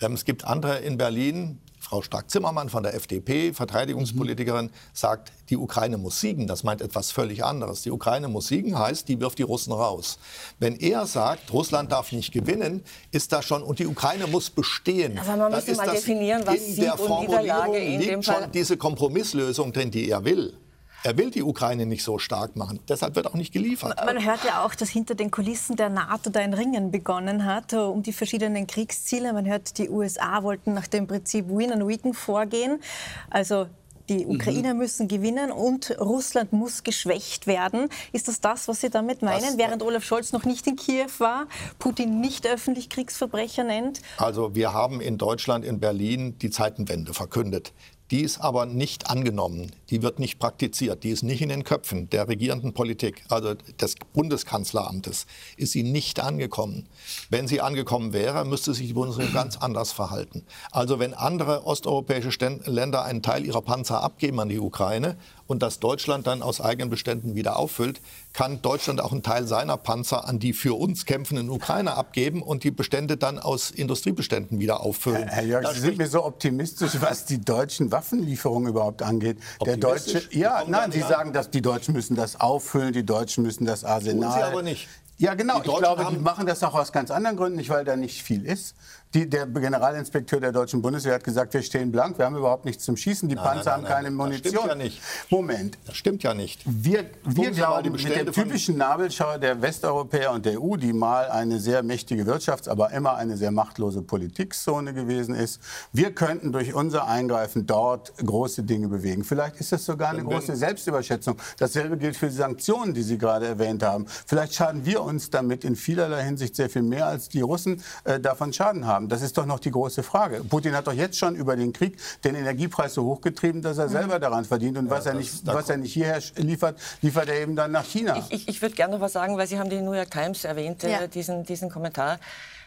[0.01, 4.71] Ähm, es gibt andere in Berlin, Frau Stark-Zimmermann von der FDP, Verteidigungspolitikerin, mhm.
[4.93, 6.45] sagt, die Ukraine muss siegen.
[6.45, 7.81] Das meint etwas völlig anderes.
[7.83, 10.19] Die Ukraine muss siegen heißt, die wirft die Russen raus.
[10.59, 15.17] Wenn er sagt, Russland darf nicht gewinnen, ist das schon, und die Ukraine muss bestehen.
[15.19, 20.09] Aber man müsste mal definieren, was in der Formulierung liegt schon diese Kompromisslösung drin, die
[20.09, 20.57] er will.
[21.03, 22.79] Er will die Ukraine nicht so stark machen.
[22.89, 23.95] Deshalb wird auch nicht geliefert.
[24.05, 27.73] Man hört ja auch, dass hinter den Kulissen der NATO da ein Ringen begonnen hat,
[27.73, 29.31] äh, um die verschiedenen Kriegsziele.
[29.31, 32.81] Man hört, die USA wollten nach dem Prinzip Win and Weaken vorgehen.
[33.29, 33.67] Also
[34.09, 34.35] die mhm.
[34.35, 34.79] Ukrainer mhm.
[34.79, 37.89] müssen gewinnen und Russland muss geschwächt werden.
[38.11, 41.09] Ist das das, was Sie damit meinen, das, während Olaf Scholz noch nicht in Kiew
[41.19, 44.01] war, Putin nicht öffentlich Kriegsverbrecher nennt?
[44.17, 47.71] Also wir haben in Deutschland, in Berlin die Zeitenwende verkündet.
[48.11, 52.09] Die ist aber nicht angenommen, die wird nicht praktiziert, die ist nicht in den Köpfen
[52.09, 55.25] der regierenden Politik, also des Bundeskanzleramtes,
[55.57, 56.87] ist sie nicht angekommen.
[57.29, 60.45] Wenn sie angekommen wäre, müsste sich die Bundesregierung ganz anders verhalten.
[60.71, 62.29] Also wenn andere osteuropäische
[62.65, 66.89] Länder einen Teil ihrer Panzer abgeben an die Ukraine und das Deutschland dann aus eigenen
[66.89, 68.01] Beständen wieder auffüllt,
[68.33, 72.63] kann Deutschland auch einen Teil seiner Panzer an die für uns kämpfenden Ukrainer abgeben und
[72.63, 75.27] die Bestände dann aus Industriebeständen wieder auffüllen.
[75.27, 79.37] Herr, Herr Jörg, Sie sind mir so optimistisch, was die deutschen Waffenlieferungen überhaupt angeht.
[79.65, 83.65] Der Deutsche, ja, nein, Sie sagen, dass die Deutschen müssen das auffüllen, die Deutschen müssen
[83.65, 84.31] das Arsenal.
[84.31, 84.87] Tun sie aber nicht.
[85.17, 85.57] Ja, genau.
[85.57, 88.45] Ich glaube, die machen das auch aus ganz anderen Gründen, nicht weil da nicht viel
[88.45, 88.73] ist.
[89.15, 92.85] Die, der Generalinspekteur der deutschen Bundeswehr hat gesagt, wir stehen blank, wir haben überhaupt nichts
[92.85, 94.53] zum Schießen, die nein, Panzer nein, nein, haben keine Munition.
[94.53, 95.01] Das stimmt ja nicht.
[95.31, 95.77] Moment.
[95.87, 96.61] Das stimmt ja nicht.
[96.65, 101.59] Wir, wir glauben, mit der typischen Nabelschau der Westeuropäer und der EU, die mal eine
[101.59, 105.59] sehr mächtige Wirtschafts-, aber immer eine sehr machtlose Politikzone gewesen ist,
[105.91, 109.23] wir könnten durch unser Eingreifen dort große Dinge bewegen.
[109.23, 111.37] Vielleicht ist das sogar eine große Selbstüberschätzung.
[111.57, 114.05] Dasselbe gilt für die Sanktionen, die Sie gerade erwähnt haben.
[114.27, 118.19] Vielleicht schaden wir uns damit in vielerlei Hinsicht sehr viel mehr, als die Russen äh,
[118.19, 119.09] davon Schaden haben haben?
[119.09, 120.43] Das ist doch noch die große Frage.
[120.43, 123.91] Putin hat doch jetzt schon über den Krieg den Energiepreis so hochgetrieben, dass er mhm.
[123.91, 124.77] selber daran verdient.
[124.77, 127.85] Und ja, was, er nicht, was er nicht hierher liefert, liefert er eben dann nach
[127.85, 128.17] China.
[128.17, 130.43] Ich, ich, ich würde gerne noch was sagen, weil Sie haben die New York Times
[130.43, 131.07] erwähnt, äh, ja.
[131.07, 132.19] diesen, diesen Kommentar.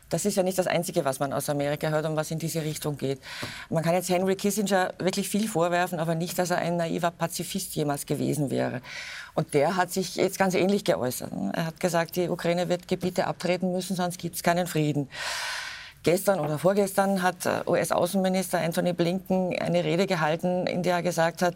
[0.09, 2.63] Das ist ja nicht das Einzige, was man aus Amerika hört und was in diese
[2.63, 3.19] Richtung geht.
[3.71, 7.75] Man kann jetzt Henry Kissinger wirklich viel vorwerfen, aber nicht, dass er ein naiver Pazifist
[7.75, 8.83] jemals gewesen wäre.
[9.35, 11.33] Und der hat sich jetzt ganz ähnlich geäußert.
[11.55, 15.09] Er hat gesagt, die Ukraine wird Gebiete abtreten müssen, sonst gibt es keinen Frieden.
[16.03, 21.43] Gestern oder vorgestern hat äh, US-Außenminister Anthony Blinken eine Rede gehalten, in der er gesagt
[21.43, 21.55] hat,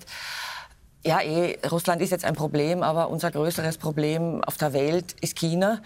[1.04, 5.36] ja, eh, Russland ist jetzt ein Problem, aber unser größeres Problem auf der Welt ist
[5.36, 5.80] China.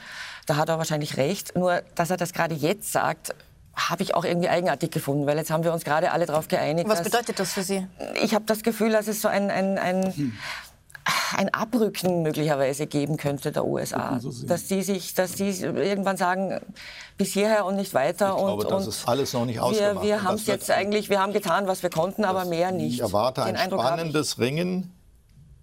[0.46, 1.56] Da hat er wahrscheinlich recht.
[1.56, 3.34] Nur, dass er das gerade jetzt sagt,
[3.74, 6.88] habe ich auch irgendwie eigenartig gefunden, weil jetzt haben wir uns gerade alle darauf geeinigt.
[6.88, 7.86] Was bedeutet das für Sie?
[8.22, 10.32] Ich habe das Gefühl, dass es so ein, ein, ein hm
[11.36, 14.18] ein Abrücken möglicherweise geben könnte der USA.
[14.20, 16.60] So dass die sich, dass die irgendwann sagen,
[17.16, 18.30] bis hierher und nicht weiter.
[18.30, 19.96] Ich glaube, und, das ist alles noch nicht ausgemacht.
[19.96, 22.94] Wir, wir haben es jetzt eigentlich, wir haben getan, was wir konnten, aber mehr nicht.
[22.94, 24.92] Ich erwarte ein spannendes Ringen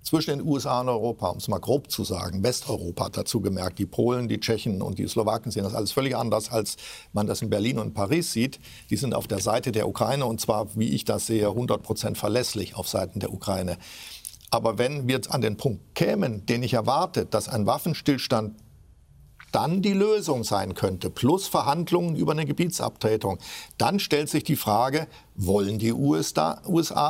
[0.08, 3.78] zwischen den USA und Europa, um es mal grob zu sagen, Westeuropa dazu gemerkt.
[3.78, 6.78] Die Polen, die Tschechen und die Slowaken sehen das alles völlig anders, als
[7.12, 8.60] man das in Berlin und Paris sieht.
[8.90, 12.18] Die sind auf der Seite der Ukraine und zwar, wie ich das sehe, 100 Prozent
[12.18, 13.78] verlässlich auf Seiten der Ukraine.
[14.50, 18.56] Aber wenn wir jetzt an den Punkt kämen, den ich erwarte, dass ein Waffenstillstand
[19.52, 23.40] dann die Lösung sein könnte, plus Verhandlungen über eine Gebietsabtretung,
[23.78, 26.62] dann stellt sich die Frage, wollen die USA,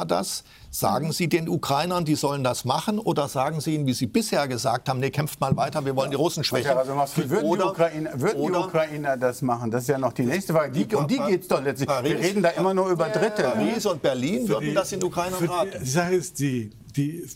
[0.06, 0.44] das?
[0.78, 3.00] Sagen Sie den Ukrainern, die sollen das machen?
[3.00, 6.12] Oder sagen Sie ihnen, wie Sie bisher gesagt haben, nee, kämpft mal weiter, wir wollen
[6.12, 6.70] die Russen schwächen?
[6.70, 6.94] Also,
[7.32, 9.72] würden, oder, die Ukrainer, würden oder, die Ukrainer das machen?
[9.72, 10.74] Das ist ja noch die nächste Frage.
[10.74, 11.90] Die, um die geht es doch letztlich.
[11.90, 13.42] Paris, wir reden da immer nur über Dritte.
[13.42, 15.80] Paris und Berlin würden die, das den Ukrainern raten.
[15.82, 17.28] Die Sache ist die, die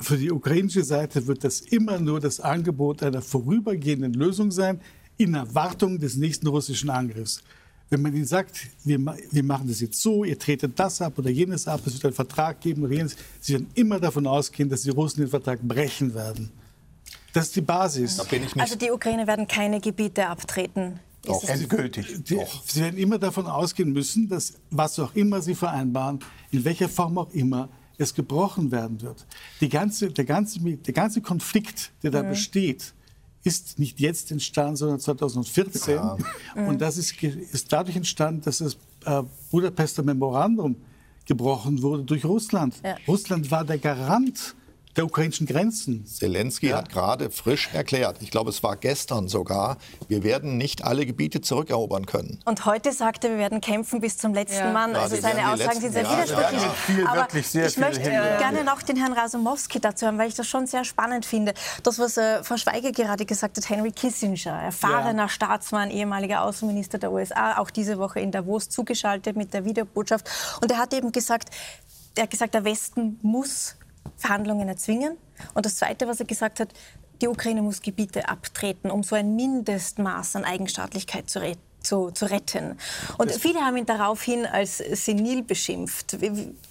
[0.00, 4.80] für die ukrainische Seite wird das immer nur das Angebot einer vorübergehenden Lösung sein,
[5.16, 7.40] in Erwartung des nächsten russischen Angriffs.
[7.92, 8.98] Wenn man ihnen sagt, wir,
[9.30, 12.14] wir machen das jetzt so, ihr tretet das ab oder jenes ab, es wird einen
[12.14, 16.14] Vertrag geben oder jenes, sie werden immer davon ausgehen, dass die Russen den Vertrag brechen
[16.14, 16.50] werden.
[17.34, 18.18] Das ist die Basis.
[18.18, 21.00] also die Ukraine werden keine Gebiete abtreten.
[21.26, 22.24] Doch, endgültig.
[22.24, 22.62] Die, Doch.
[22.66, 27.18] Sie werden immer davon ausgehen müssen, dass was auch immer sie vereinbaren, in welcher Form
[27.18, 29.26] auch immer, es gebrochen werden wird.
[29.60, 32.30] Die ganze, der, ganze, der ganze Konflikt, der da mhm.
[32.30, 32.94] besteht,
[33.44, 35.94] ist nicht jetzt entstanden, sondern 2014.
[35.94, 36.16] Ja.
[36.54, 40.76] Und das ist, ist, dadurch entstanden, dass das äh, Budapester Memorandum
[41.26, 42.74] gebrochen wurde durch Russland.
[42.84, 42.96] Ja.
[43.06, 44.54] Russland war der Garant
[44.96, 46.06] der ukrainischen Grenzen.
[46.06, 46.78] Zelensky ja.
[46.78, 49.78] hat gerade frisch erklärt, ich glaube, es war gestern sogar,
[50.08, 52.40] wir werden nicht alle Gebiete zurückerobern können.
[52.44, 54.72] Und heute sagte, wir werden kämpfen bis zum letzten ja.
[54.72, 54.94] Mann.
[54.94, 56.62] also seine Aussagen sind sehr widersprüchlich.
[56.86, 60.66] Viel, Aber ich möchte gerne noch den Herrn Rasumowski dazu haben, weil ich das schon
[60.66, 61.54] sehr spannend finde.
[61.82, 65.28] Das, was äh, Frau Schweiger gerade gesagt hat, Henry Kissinger, erfahrener ja.
[65.28, 70.28] Staatsmann, ehemaliger Außenminister der USA, auch diese Woche in Davos zugeschaltet mit der Videobotschaft.
[70.60, 71.48] Und er hat eben gesagt,
[72.14, 73.76] er hat gesagt, der Westen muss
[74.16, 75.16] Verhandlungen erzwingen.
[75.54, 76.68] Und das Zweite, was er gesagt hat,
[77.20, 81.60] die Ukraine muss Gebiete abtreten, um so ein Mindestmaß an Eigenstaatlichkeit zu retten.
[81.82, 82.78] Zu, zu, retten.
[83.18, 86.12] Und das viele haben ihn daraufhin als senil beschimpft.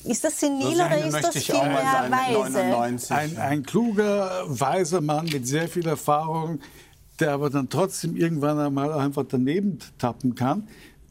[0.06, 3.14] Ist das senil so oder ist das vielmehr weise?
[3.14, 6.62] Ein, ein, kluger, weiser Mann mit sehr viel Erfahrung,
[7.20, 10.70] der aber dann trotzdem irgendwann einmal einfach daneben tappen kann,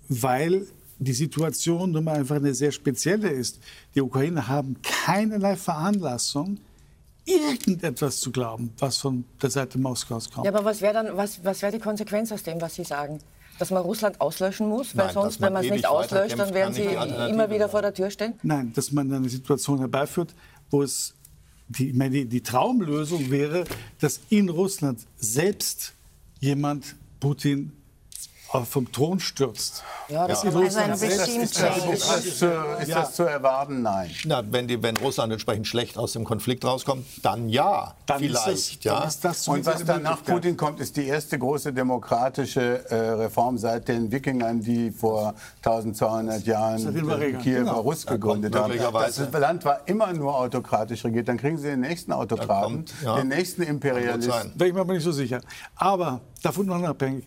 [0.08, 0.66] weil
[1.00, 3.58] die Situation nun mal einfach eine sehr spezielle ist.
[3.94, 6.58] Die Ukrainer haben keinerlei Veranlassung,
[7.24, 10.46] irgendetwas zu glauben, was von der Seite Moskaus kommt.
[10.46, 13.18] Ja, aber was wäre dann, was, was wäre die Konsequenz aus dem, was Sie sagen?
[13.58, 16.74] Dass man Russland auslöschen muss, weil Nein, sonst, wenn man es nicht auslöscht, dann werden
[16.74, 18.34] Sie immer wieder vor der Tür stehen?
[18.42, 20.34] Nein, dass man eine Situation herbeiführt,
[20.70, 21.14] wo es
[21.68, 23.64] die, meine, die Traumlösung wäre,
[24.00, 25.94] dass in Russland selbst
[26.40, 27.72] jemand Putin
[28.64, 29.84] vom Thron stürzt.
[30.08, 30.50] Ja, das ja.
[30.50, 32.46] ist, also ist, das, ist, das, ist, das, zu,
[32.80, 33.82] ist das zu erwarten?
[33.82, 34.10] Nein.
[34.24, 38.84] Na, wenn, die, wenn, Russland entsprechend schlecht aus dem Konflikt rauskommt, dann ja, dann vielleicht.
[38.84, 39.08] ja.
[39.46, 44.10] Und was dann nach Putin kommt, ist die erste große demokratische äh, Reform seit den
[44.10, 47.80] Wikingern, die vor 1200 Jahren den Kiewer genau.
[47.80, 48.76] Russ gegründet haben.
[48.92, 51.28] Das Land war immer nur autokratisch regiert.
[51.28, 53.16] Dann kriegen Sie den nächsten Autokraten, kommt, ja.
[53.16, 54.32] den nächsten Imperialisten.
[54.32, 55.40] Da bin ich mir aber nicht so sicher.
[55.76, 57.24] Aber davon unabhängig,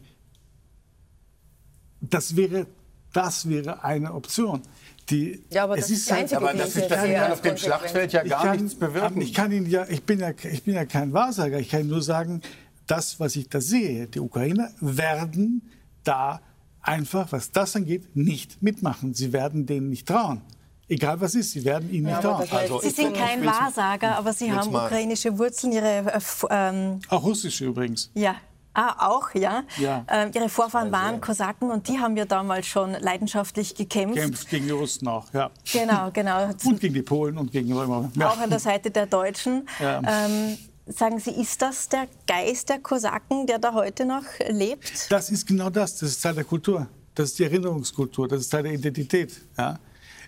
[2.09, 2.67] das wäre,
[3.11, 4.61] das wäre eine Option.
[5.09, 8.23] Die, ja, aber das ist, halt, aber das, ist, das kann auf dem Schlachtfeld ja
[8.23, 9.21] gar kann, nichts bewirken.
[9.21, 11.59] Ich kann Ihnen ja, ich bin ja, ich bin ja kein Wahrsager.
[11.59, 12.41] Ich kann Ihnen nur sagen,
[12.87, 15.69] das, was ich da sehe, die Ukrainer werden
[16.03, 16.41] da
[16.81, 19.13] einfach, was das angeht, nicht mitmachen.
[19.13, 20.41] Sie werden denen nicht trauen.
[20.89, 22.47] Egal was ist, sie werden ihnen ja, nicht trauen.
[22.51, 25.73] Also sie sind kein Wahrsager, aber sie haben ukrainische Wurzeln.
[25.73, 28.11] Ihre, äh, ähm, Auch russische übrigens.
[28.13, 28.35] Ja,
[28.73, 29.63] Ah, auch, ja.
[29.77, 30.03] ja.
[30.09, 34.17] Ähm, ihre Vorfahren also, waren Kosaken und die haben ja damals schon leidenschaftlich gekämpft.
[34.17, 35.51] Kämpft gegen die Russen auch, ja.
[35.71, 36.49] Genau, genau.
[36.65, 38.11] und gegen die Polen und gegen Römer.
[38.15, 38.29] Ja.
[38.29, 39.67] Auch an der Seite der Deutschen.
[39.79, 40.01] Ja.
[40.05, 40.57] Ähm,
[40.87, 45.11] sagen Sie, ist das der Geist der Kosaken, der da heute noch lebt?
[45.11, 45.97] Das ist genau das.
[45.97, 46.87] Das ist Teil der Kultur.
[47.13, 48.27] Das ist die Erinnerungskultur.
[48.27, 49.39] Das ist Teil der Identität.
[49.57, 49.79] Ja.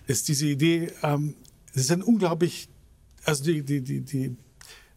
[0.06, 1.34] Es ist diese Idee, ähm,
[1.74, 2.68] es ist ein unglaublich,
[3.24, 4.36] also die, die, die, die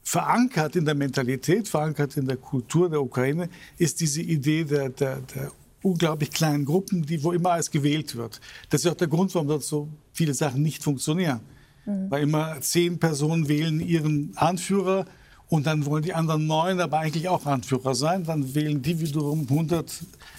[0.09, 5.17] verankert in der Mentalität, verankert in der Kultur der Ukraine, ist diese Idee der, der,
[5.21, 5.51] der
[5.83, 8.41] unglaublich kleinen Gruppen, die, wo immer alles gewählt wird.
[8.71, 11.41] Das ist auch der Grund, warum dort so viele Sachen nicht funktionieren.
[11.85, 12.09] Mhm.
[12.09, 15.05] Weil immer zehn Personen wählen ihren Anführer
[15.49, 18.23] Und dann wollen die anderen neun aber eigentlich auch Anführer sein.
[18.23, 19.91] Dann wählen die wiederum 100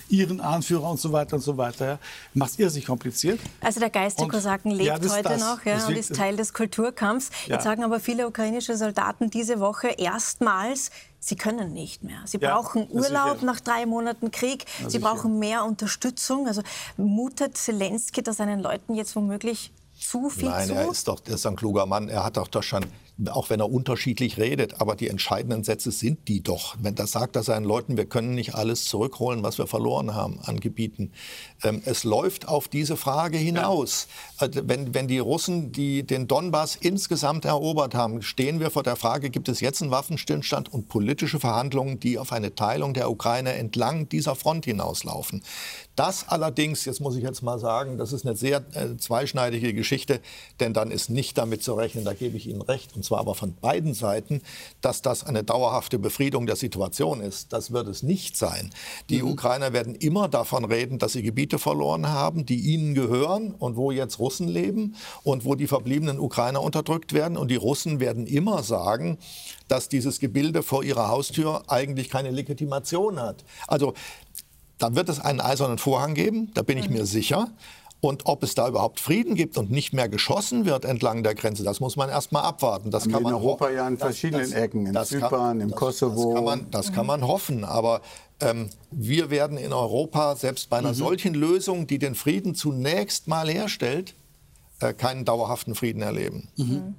[0.08, 1.86] ihren Anführer und so weiter und so weiter.
[1.86, 1.98] Ja.
[2.34, 3.40] Macht ihr sich kompliziert?
[3.60, 5.40] Also der Geist der Kosaken lebt ja, heute das.
[5.40, 7.30] noch ja, und ist Teil des Kulturkampfs.
[7.46, 7.54] Ja.
[7.54, 12.22] Jetzt sagen aber viele ukrainische Soldaten diese Woche erstmals, sie können nicht mehr.
[12.24, 14.64] Sie brauchen Urlaub nach drei Monaten Krieg.
[14.86, 16.46] Sie brauchen mehr Unterstützung.
[16.46, 16.62] Also
[16.96, 20.74] mutet Zelensky da seinen Leuten jetzt womöglich zu viel Nein, zu?
[20.74, 22.08] er ist doch er ist ein kluger Mann.
[22.08, 22.86] Er hat doch das schon
[23.28, 26.76] auch wenn er unterschiedlich redet, aber die entscheidenden Sätze sind die doch.
[26.80, 30.40] Wenn er sagt er seinen Leuten, wir können nicht alles zurückholen, was wir verloren haben
[30.42, 31.12] an Gebieten.
[31.62, 34.06] Ähm, es läuft auf diese Frage hinaus.
[34.08, 34.46] Ja.
[34.46, 38.96] Also wenn, wenn die Russen die den Donbass insgesamt erobert haben, stehen wir vor der
[38.96, 43.54] Frage, gibt es jetzt einen Waffenstillstand und politische Verhandlungen, die auf eine Teilung der Ukraine
[43.54, 45.42] entlang dieser Front hinauslaufen.
[46.00, 50.20] Das allerdings, jetzt muss ich jetzt mal sagen, das ist eine sehr äh, zweischneidige Geschichte,
[50.58, 53.34] denn dann ist nicht damit zu rechnen, da gebe ich Ihnen recht, und zwar aber
[53.34, 54.40] von beiden Seiten,
[54.80, 57.52] dass das eine dauerhafte Befriedung der Situation ist.
[57.52, 58.70] Das wird es nicht sein.
[59.10, 59.32] Die mhm.
[59.32, 63.90] Ukrainer werden immer davon reden, dass sie Gebiete verloren haben, die ihnen gehören und wo
[63.90, 67.36] jetzt Russen leben und wo die verbliebenen Ukrainer unterdrückt werden.
[67.36, 69.18] Und die Russen werden immer sagen,
[69.68, 73.44] dass dieses Gebilde vor ihrer Haustür eigentlich keine Legitimation hat.
[73.68, 73.92] Also
[74.82, 77.48] dann wird es einen eisernen Vorhang geben, da bin ich mir sicher.
[78.02, 81.62] Und ob es da überhaupt Frieden gibt und nicht mehr geschossen wird entlang der Grenze,
[81.64, 82.90] das muss man erst mal abwarten.
[82.90, 85.78] Das Haben kann man in Europa ja in verschiedenen das, Ecken, in Zypern, im das,
[85.78, 86.24] Kosovo.
[86.24, 87.64] Das kann man, das kann man hoffen.
[87.64, 88.00] Aber
[88.40, 90.94] ähm, wir werden in Europa, selbst bei einer mhm.
[90.94, 94.14] solchen Lösung, die den Frieden zunächst mal herstellt,
[94.80, 96.48] äh, keinen dauerhaften Frieden erleben.
[96.56, 96.94] Mhm.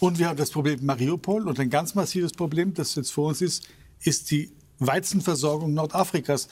[0.00, 3.40] Und wir haben das Problem Mariupol und ein ganz massives Problem, das jetzt vor uns
[3.40, 3.68] ist,
[4.00, 6.48] ist die Weizenversorgung Nordafrikas.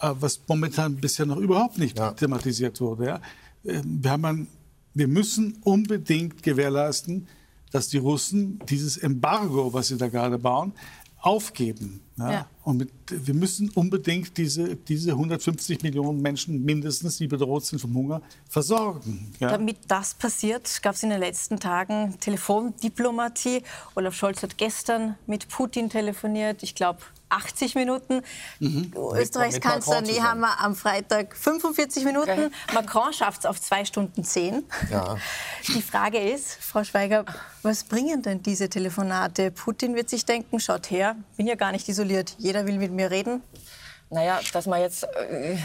[0.00, 2.12] Äh, was momentan bisher noch überhaupt nicht ja.
[2.12, 3.06] thematisiert wurde.
[3.06, 3.20] Ja.
[3.64, 4.46] Ähm, wir, haben ein,
[4.94, 7.28] wir müssen unbedingt gewährleisten,
[7.70, 10.72] dass die Russen dieses Embargo, was sie da gerade bauen,
[11.18, 12.00] aufgeben.
[12.16, 12.32] Ja?
[12.32, 12.46] ja.
[12.64, 17.94] Und mit, wir müssen unbedingt diese, diese 150 Millionen Menschen mindestens, die bedroht sind vom
[17.94, 19.30] Hunger, versorgen.
[19.38, 19.50] Ja?
[19.50, 23.62] Damit das passiert, gab es in den letzten Tagen Telefondiplomatie.
[23.96, 26.62] Olaf Scholz hat gestern mit Putin telefoniert.
[26.62, 27.00] Ich glaube,
[27.30, 28.22] 80 Minuten.
[28.58, 28.92] Mhm.
[29.14, 32.30] Österreichs Kanzler Nehammer am Freitag 45 Minuten.
[32.30, 32.50] Okay.
[32.74, 34.64] Macron schafft es auf 2 Stunden 10.
[34.90, 35.16] Ja.
[35.68, 37.24] Die Frage ist, Frau Schweiger,
[37.62, 39.50] was bringen denn diese Telefonate?
[39.50, 43.10] Putin wird sich denken, schaut her, bin ja gar nicht isoliert, jeder will mit mir
[43.10, 43.42] reden.
[44.10, 45.56] Naja, dass man jetzt äh,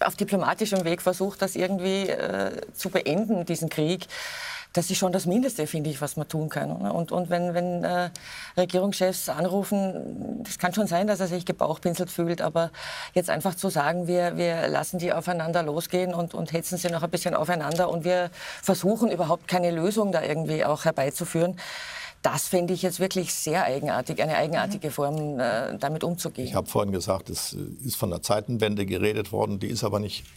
[0.00, 4.06] auf diplomatischem Weg versucht, das irgendwie äh, zu beenden, diesen Krieg
[4.76, 6.70] das ist schon das Mindeste, finde ich, was man tun kann.
[6.70, 8.10] Und, und wenn, wenn äh,
[8.56, 12.70] Regierungschefs anrufen, das kann schon sein, dass er sich gebauchpinselt fühlt, aber
[13.14, 17.02] jetzt einfach zu sagen, wir, wir lassen die aufeinander losgehen und, und hetzen sie noch
[17.02, 18.30] ein bisschen aufeinander und wir
[18.62, 21.56] versuchen überhaupt keine Lösung da irgendwie auch herbeizuführen,
[22.22, 26.48] das fände ich jetzt wirklich sehr eigenartig, eine eigenartige Form, äh, damit umzugehen.
[26.48, 30.24] Ich habe vorhin gesagt, es ist von der Zeitenwende geredet worden, die ist aber nicht
[30.24, 30.35] äh,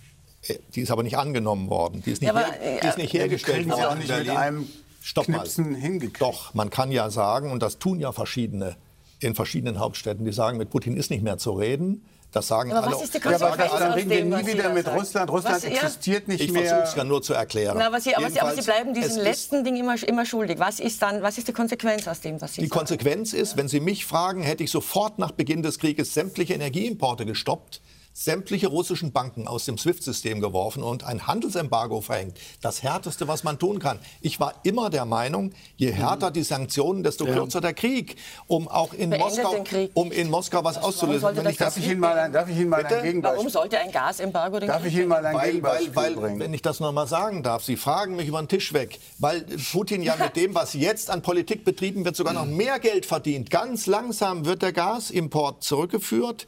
[0.75, 2.01] die ist aber nicht angenommen worden.
[2.05, 3.83] Die ist nicht, ja, aber, her, die ist nicht hergestellt worden.
[3.83, 4.67] auch nicht mit einem
[5.01, 6.21] Stopp Knipsen hingekriegt.
[6.21, 8.75] Doch, man kann ja sagen, und das tun ja verschiedene
[9.19, 12.05] in verschiedenen Hauptstädten, die sagen, mit Putin ist nicht mehr zu reden.
[12.31, 12.95] Das sagen aber alle.
[12.95, 15.31] Was ist die Konsequenz ja, aber dann reden wir nie wieder mit Russland.
[15.31, 16.61] Russland was, existiert nicht ich mehr.
[16.61, 17.75] Ich versuche es ja nur zu erklären.
[17.79, 20.59] Na, aber, Sie, aber, Sie, aber, Sie, bleiben diesem letzten Ding immer, immer schuldig.
[20.59, 22.77] Was ist, dann, was ist die Konsequenz aus dem, was Sie Die sagen?
[22.77, 27.25] Konsequenz ist, wenn Sie mich fragen, hätte ich sofort nach Beginn des Krieges sämtliche Energieimporte
[27.25, 27.81] gestoppt
[28.13, 32.37] sämtliche russischen Banken aus dem SWIFT-System geworfen und ein Handelsembargo verhängt.
[32.61, 33.99] Das Härteste, was man tun kann.
[34.21, 38.17] Ich war immer der Meinung, je härter die Sanktionen, desto kürzer der Krieg,
[38.47, 41.29] um auch in Moskau, um in Moskau was auszulösen.
[41.47, 43.91] Ich, darf, ich Ihnen mal ein, darf ich Ihnen mal ein Gegenbeispiel Warum sollte ein
[43.91, 46.39] Gasembargo den Darf ich Ihnen mal ein weil, Gegenbeispiel weil, weil, bringen?
[46.39, 49.45] Wenn ich das noch mal sagen darf, Sie fragen mich über den Tisch weg, weil
[49.71, 53.49] Putin ja mit dem, was jetzt an Politik betrieben wird, sogar noch mehr Geld verdient.
[53.49, 56.47] Ganz langsam wird der Gasimport zurückgeführt.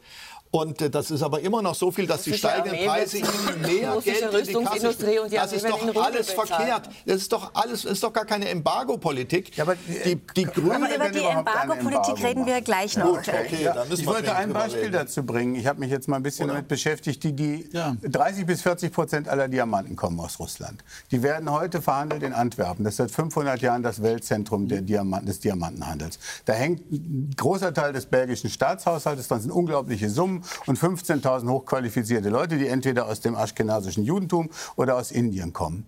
[0.54, 3.28] Und äh, das ist aber immer noch so viel, dass die steigenden Preise ihnen
[3.62, 5.30] mehr Geld in die Kasse spielen.
[5.30, 6.90] Das ist doch alles verkehrt.
[7.06, 9.56] Das ist doch alles, ist doch gar keine Embargo-Politik.
[9.56, 9.64] Ja,
[10.04, 13.16] die, die Grünen aber über die Embargo-Politik reden wir gleich noch.
[13.16, 14.92] Gut, okay, ja, ich wollte ein Beispiel reden.
[14.92, 15.54] dazu bringen.
[15.54, 16.56] Ich habe mich jetzt mal ein bisschen Oder?
[16.56, 17.24] damit beschäftigt.
[17.24, 17.96] Die, die ja.
[18.02, 20.84] 30 bis 40 Prozent aller Diamanten kommen aus Russland.
[21.12, 22.84] Die werden heute verhandelt in Antwerpen.
[22.84, 26.18] Das ist seit 500 Jahren das Weltzentrum Diamanten, des Diamantenhandels.
[26.44, 29.38] Da hängt ein großer Teil des belgischen Staatshaushaltes dran.
[29.38, 34.96] Das sind unglaubliche Summen und 15.000 hochqualifizierte Leute, die entweder aus dem aschkenasischen Judentum oder
[34.96, 35.86] aus Indien kommen.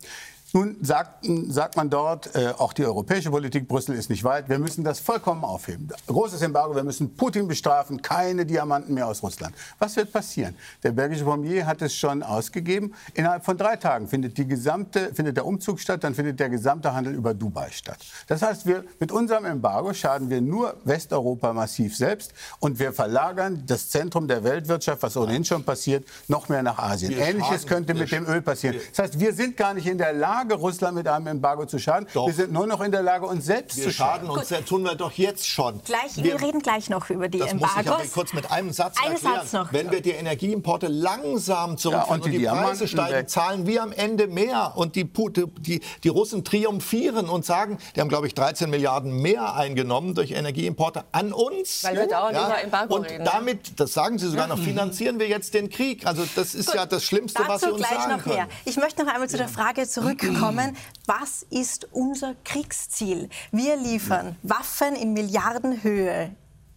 [0.54, 4.60] Nun sagt, sagt man dort, äh, auch die europäische Politik, Brüssel ist nicht weit, wir
[4.60, 5.88] müssen das vollkommen aufheben.
[6.06, 9.52] Großes Embargo, wir müssen Putin bestrafen, keine Diamanten mehr aus Russland.
[9.80, 10.54] Was wird passieren?
[10.84, 12.94] Der belgische Premier hat es schon ausgegeben.
[13.14, 16.94] Innerhalb von drei Tagen findet, die gesamte, findet der Umzug statt, dann findet der gesamte
[16.94, 17.98] Handel über Dubai statt.
[18.28, 23.64] Das heißt, wir, mit unserem Embargo schaden wir nur Westeuropa massiv selbst und wir verlagern
[23.66, 27.10] das Zentrum der Weltwirtschaft, was ohnehin schon passiert, noch mehr nach Asien.
[27.10, 28.76] Wir Ähnliches könnte mit dem Öl passieren.
[28.90, 32.06] Das heißt, wir sind gar nicht in der Lage, Russland mit einem Embargo zu schaden.
[32.12, 32.26] Doch.
[32.26, 34.28] Wir sind nur noch in der Lage, uns selbst wir zu schaden.
[34.28, 35.80] Wir schaden uns, tun wir doch jetzt schon.
[35.84, 37.76] Gleich, wir, wir, reden gleich noch über die das Embargos.
[37.76, 39.34] Muss ich aber kurz mit einem Satz Eine erklären.
[39.36, 39.72] Satz noch.
[39.72, 43.30] Wenn wir die Energieimporte langsam zurückführen ja, und, die, und die Preise steigen, weg.
[43.30, 44.72] zahlen wir am Ende mehr.
[44.76, 49.54] Und die, die, die Russen triumphieren und sagen, die haben, glaube ich, 13 Milliarden mehr
[49.54, 51.84] eingenommen durch Energieimporte an uns.
[51.84, 52.46] Weil wir dauernd ja?
[52.46, 53.20] über Embargo und reden.
[53.20, 56.06] Und damit, das sagen Sie sogar noch, finanzieren wir jetzt den Krieg.
[56.06, 58.48] Also das ist Gut, ja das Schlimmste, was Sie uns gleich sagen noch mehr.
[58.64, 59.86] Ich möchte noch einmal zu der Frage
[60.34, 60.76] zurückkommen.
[61.06, 63.28] Was ist unser Kriegsziel?
[63.52, 66.34] Wir liefern Waffen in Milliardenhöhe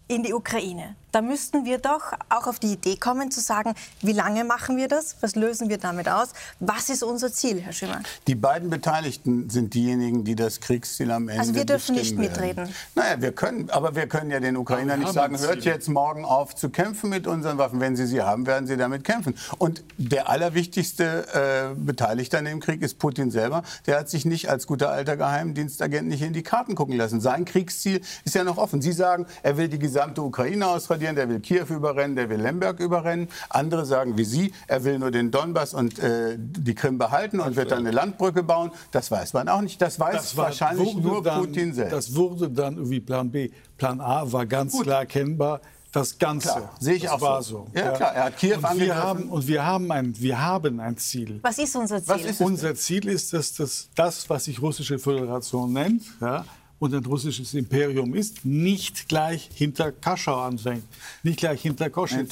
[0.08, 0.96] in die Ukraine.
[1.12, 4.88] Da müssten wir doch auch auf die Idee kommen zu sagen, wie lange machen wir
[4.88, 5.15] das?
[5.22, 6.30] Was lösen wir damit aus?
[6.60, 8.02] Was ist unser Ziel, Herr Schimmer?
[8.28, 12.58] Die beiden Beteiligten sind diejenigen, die das Kriegsziel am Ende Also wir dürfen nicht mitreden.
[12.58, 12.76] Werden.
[12.96, 16.56] Naja, wir können, aber wir können ja den Ukrainern nicht sagen, hört jetzt morgen auf
[16.56, 17.80] zu kämpfen mit unseren Waffen.
[17.80, 19.36] Wenn sie sie haben, werden sie damit kämpfen.
[19.58, 23.63] Und der allerwichtigste äh, Beteiligte an dem Krieg ist Putin selber.
[23.86, 27.22] Der hat sich nicht als guter alter Geheimdienstagent nicht in die Karten gucken lassen.
[27.22, 28.82] Sein Kriegsziel ist ja noch offen.
[28.82, 30.67] Sie sagen, er will die gesamte Ukraine
[30.98, 33.28] ausradieren, der will Kiew überrennen, der will Lemberg überrennen.
[33.50, 37.56] Andere sagen wie Sie, er will nur den Donbass und äh, die Krim behalten und
[37.56, 38.72] wird dann eine Landbrücke bauen.
[38.92, 39.82] Das weiß man auch nicht.
[39.82, 41.94] Das weiß das war, wahrscheinlich nur dann, Putin selbst.
[41.94, 43.52] Das wurde dann irgendwie Plan B.
[43.78, 44.84] Plan A war ganz Gut.
[44.84, 45.62] klar erkennbar.
[45.92, 46.50] Das Ganze.
[46.50, 47.66] Klar, sehe ich das auch war so.
[47.74, 50.80] Ja, ja, klar, er hat Kiew und wir haben Und wir haben, ein, wir haben
[50.80, 51.40] ein Ziel.
[51.42, 52.26] Was ist unser Ziel?
[52.26, 56.46] Ist unser Ziel ist, dass das, das, was sich russische Föderation nennt, ja,
[56.80, 60.84] und ein russisches Imperium ist, nicht gleich hinter Kaschau anfängt,
[61.24, 62.32] nicht gleich hinter Koschitz.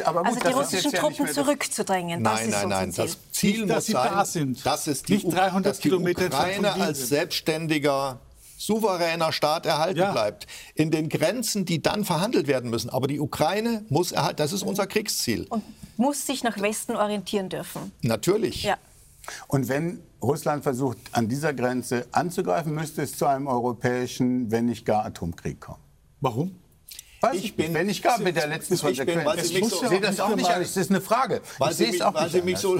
[0.00, 2.22] Aber gut, also die russischen Truppen ja zurückzudrängen.
[2.22, 2.92] Nein, nein, nein.
[2.94, 4.66] Das Ziel nicht, muss sein, da sind.
[4.66, 8.20] dass es die, nicht 300 dass die Kilometer Ukraine als selbstständiger
[8.58, 10.12] souveräner Staat erhalten ja.
[10.12, 10.46] bleibt.
[10.74, 12.90] In den Grenzen, die dann verhandelt werden müssen.
[12.90, 14.38] Aber die Ukraine muss erhalten.
[14.38, 15.46] Das ist unser Kriegsziel.
[15.50, 15.62] Und
[15.96, 17.92] muss sich nach Westen orientieren dürfen.
[18.02, 18.64] Natürlich.
[18.64, 18.76] Ja.
[19.48, 24.84] Und wenn Russland versucht, an dieser Grenze anzugreifen, müsste es zu einem europäischen, wenn nicht
[24.84, 25.82] gar Atomkrieg kommen.
[26.20, 26.56] Warum?
[27.20, 29.50] Weiß ich bin, wenn ich gar mit der letzten Konsequenz.
[29.50, 30.60] Ich, so, sehe das auch nicht an.
[30.60, 31.40] Das ist eine Frage.
[31.58, 32.78] Weil ich Sie, auch weil Sie mich so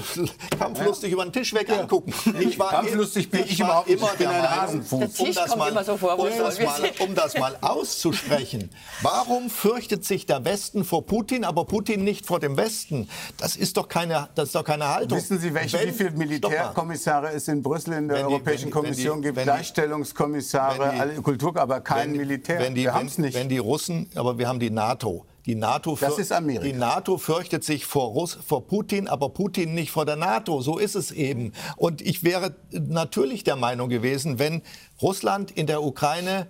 [0.57, 1.13] kampflustig ja.
[1.13, 1.81] über den Tisch weg ja.
[1.81, 2.13] angucken.
[2.39, 5.19] Ich war kampflustig bin ich, ich überhaupt immer ich bin ein Hasenfuß.
[5.19, 8.69] Um das, mal, so vor, um, das mal, um das mal auszusprechen.
[9.01, 13.09] Warum fürchtet sich der Westen vor Putin, aber Putin nicht vor dem Westen?
[13.37, 15.17] Das ist doch keine, das ist doch keine Haltung.
[15.17, 18.71] Wissen Sie, welche, wenn, wie viele Militärkommissare es in Brüssel in der Europäischen die, wenn,
[18.71, 19.43] Kommission wenn die, gibt?
[19.43, 22.69] Gleichstellungskommissare, alle Kultur, aber kein Militär.
[22.69, 23.35] Die, Wir haben es nicht.
[23.35, 25.25] Wenn die Russen, aber wir haben die NATO.
[25.45, 26.65] Die NATO, das ist Amerika.
[26.65, 30.61] die NATO fürchtet sich vor, Russ, vor Putin, aber Putin nicht vor der NATO.
[30.61, 31.53] So ist es eben.
[31.77, 34.61] Und ich wäre natürlich der Meinung gewesen, wenn
[35.01, 36.47] Russland in der Ukraine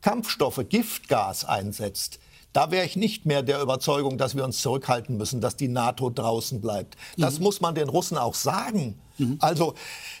[0.00, 2.20] Kampfstoffe, Giftgas einsetzt,
[2.54, 6.08] da wäre ich nicht mehr der Überzeugung, dass wir uns zurückhalten müssen, dass die NATO
[6.08, 6.96] draußen bleibt.
[7.18, 7.44] Das mhm.
[7.44, 8.98] muss man den Russen auch sagen.
[9.18, 9.36] Mhm.
[9.40, 9.74] Also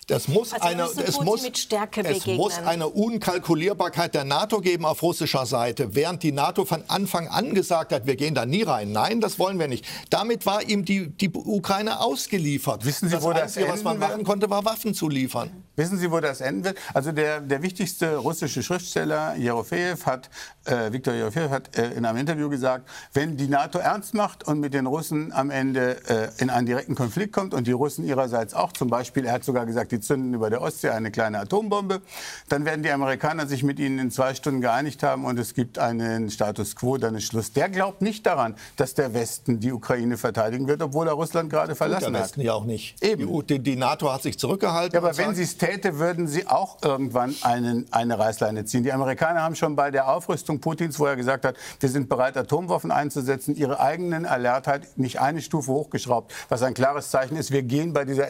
[0.08, 5.44] das muss also eine, es, muss, es muss eine Unkalkulierbarkeit der NATO geben auf russischer
[5.44, 8.90] Seite, während die NATO von Anfang an gesagt hat, wir gehen da nie rein.
[8.90, 9.84] Nein, das wollen wir nicht.
[10.08, 12.86] Damit war ihm die, die Ukraine ausgeliefert.
[12.86, 15.50] Wissen Sie, das wo Einzige, das was man machen konnte, war Waffen zu liefern.
[15.76, 16.78] Wissen Sie, wo das enden wird?
[16.94, 20.30] Also der, der wichtigste russische Schriftsteller Jerofejew hat,
[20.64, 24.58] äh, Viktor Jerofejew hat äh, in einem Interview gesagt, wenn die NATO ernst macht und
[24.58, 28.54] mit den Russen am Ende äh, in einen direkten Konflikt kommt und die Russen ihrerseits
[28.54, 32.00] auch, zum Beispiel, er hat sogar gesagt, die zünden über der Ostsee eine kleine Atombombe.
[32.48, 35.78] Dann werden die Amerikaner sich mit ihnen in zwei Stunden geeinigt haben und es gibt
[35.78, 37.52] einen Status quo, dann ist Schluss.
[37.52, 41.74] Der glaubt nicht daran, dass der Westen die Ukraine verteidigen wird, obwohl er Russland gerade
[41.74, 42.14] verlassen hat.
[42.14, 43.02] Der Westen ja auch nicht.
[43.02, 43.46] Eben.
[43.46, 44.94] Die, die NATO hat sich zurückgehalten.
[44.94, 48.82] Ja, aber wenn sie es täte, würden sie auch irgendwann einen, eine Reißleine ziehen.
[48.82, 52.36] Die Amerikaner haben schon bei der Aufrüstung Putins, wo er gesagt hat, wir sind bereit,
[52.36, 57.62] Atomwaffen einzusetzen, ihre eigenen Alertheit nicht eine Stufe hochgeschraubt, was ein klares Zeichen ist, wir
[57.62, 58.28] gehen bei dieser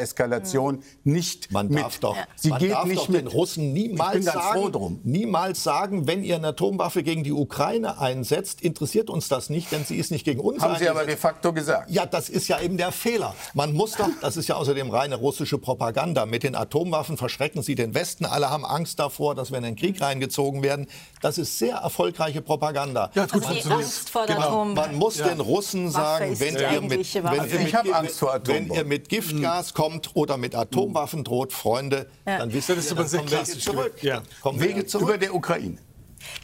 [0.48, 1.82] Eskalation nicht man mit.
[1.82, 3.20] darf doch, Sie man geht darf nicht doch mit.
[3.22, 9.10] den Russen niemals sagen, niemals sagen, wenn ihr eine Atomwaffe gegen die Ukraine einsetzt, interessiert
[9.10, 10.92] uns das nicht, denn sie ist nicht gegen uns Haben eingesetzt.
[10.92, 11.90] Sie aber de facto gesagt.
[11.90, 13.34] Ja, das ist ja eben der Fehler.
[13.54, 17.74] Man muss doch, das ist ja außerdem reine russische Propaganda, mit den Atomwaffen verschrecken Sie
[17.74, 18.24] den Westen.
[18.24, 20.86] Alle haben Angst davor, dass wir in den Krieg reingezogen werden.
[21.20, 23.10] Das ist sehr erfolgreiche Propaganda.
[23.14, 24.64] Ja, also die Angst vor der genau.
[24.64, 25.28] Man muss ja.
[25.28, 30.36] den Russen sagen, wenn ihr, mit, wenn, ihr mit, wenn ihr mit Giftgas kommt oder
[30.38, 32.38] mit Atomwaffen droht, Freunde, ja.
[32.38, 34.02] dann wisst ihr, dann kommen Wege zurück.
[34.02, 34.22] Ja.
[34.40, 35.08] Kommen Wege zurück.
[35.08, 35.78] Über der Ukraine.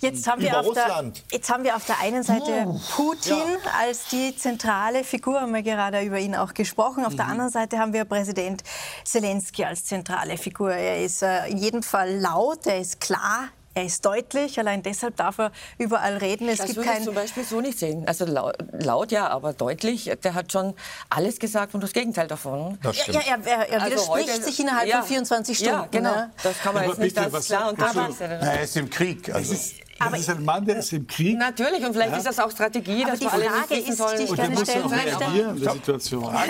[0.01, 3.70] Jetzt haben, wir auf der, jetzt haben wir auf der einen Seite Putin ja.
[3.80, 7.05] als die zentrale Figur, haben wir gerade über ihn auch gesprochen.
[7.05, 7.18] Auf mhm.
[7.18, 8.62] der anderen Seite haben wir Präsident
[9.05, 10.72] Zelensky als zentrale Figur.
[10.72, 15.16] Er ist äh, in jedem Fall laut, er ist klar, er ist deutlich, allein deshalb
[15.16, 16.48] darf er überall reden.
[16.48, 18.06] Es das gibt würde kein ich zum Beispiel so nicht sehen.
[18.06, 20.10] Also laut, laut, ja, aber deutlich.
[20.22, 20.74] Der hat schon
[21.10, 22.78] alles gesagt und das Gegenteil davon.
[22.82, 25.74] Das ja, ja, er, er, also widerspricht heute, sich innerhalb ja, von 24 Stunden.
[25.74, 26.14] Ja, genau.
[26.14, 26.30] Ne?
[26.42, 29.34] Das kann man jetzt nicht ganz klar und deutlich Er ist im Krieg.
[29.34, 29.54] Also.
[29.54, 31.38] Aber das ist ein Mann, der ist im Krieg.
[31.38, 32.16] Natürlich, und vielleicht ja.
[32.18, 34.18] ist das auch Strategie, dass wir alle nicht wissen sollen.
[34.18, 35.70] Die ich gerne stellen möchte.
[35.72, 36.34] Situation.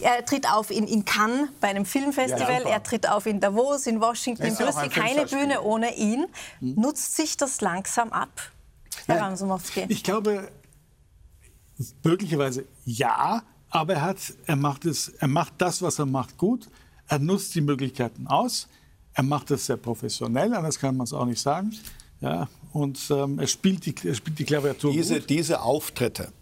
[0.00, 3.86] Er tritt auf in, in Cannes bei einem Filmfestival, ja, er tritt auf in Davos,
[3.86, 4.88] in Washington, in Brüssel.
[4.90, 6.26] Keine Bühne ohne ihn.
[6.60, 6.74] Hm.
[6.74, 8.28] Nutzt sich das langsam ab,
[9.06, 9.86] Herr Ramsumowski?
[9.88, 10.48] Ich glaube,
[12.02, 16.68] möglicherweise ja, aber er, hat, er, macht es, er macht das, was er macht, gut.
[17.08, 18.68] Er nutzt die Möglichkeiten aus.
[19.14, 21.72] Er macht es sehr professionell, anders kann man es auch nicht sagen.
[22.24, 25.28] Ja, und ähm, er, spielt die, er spielt die Klaviatur diese, gut.
[25.28, 26.32] Diese Auftritte,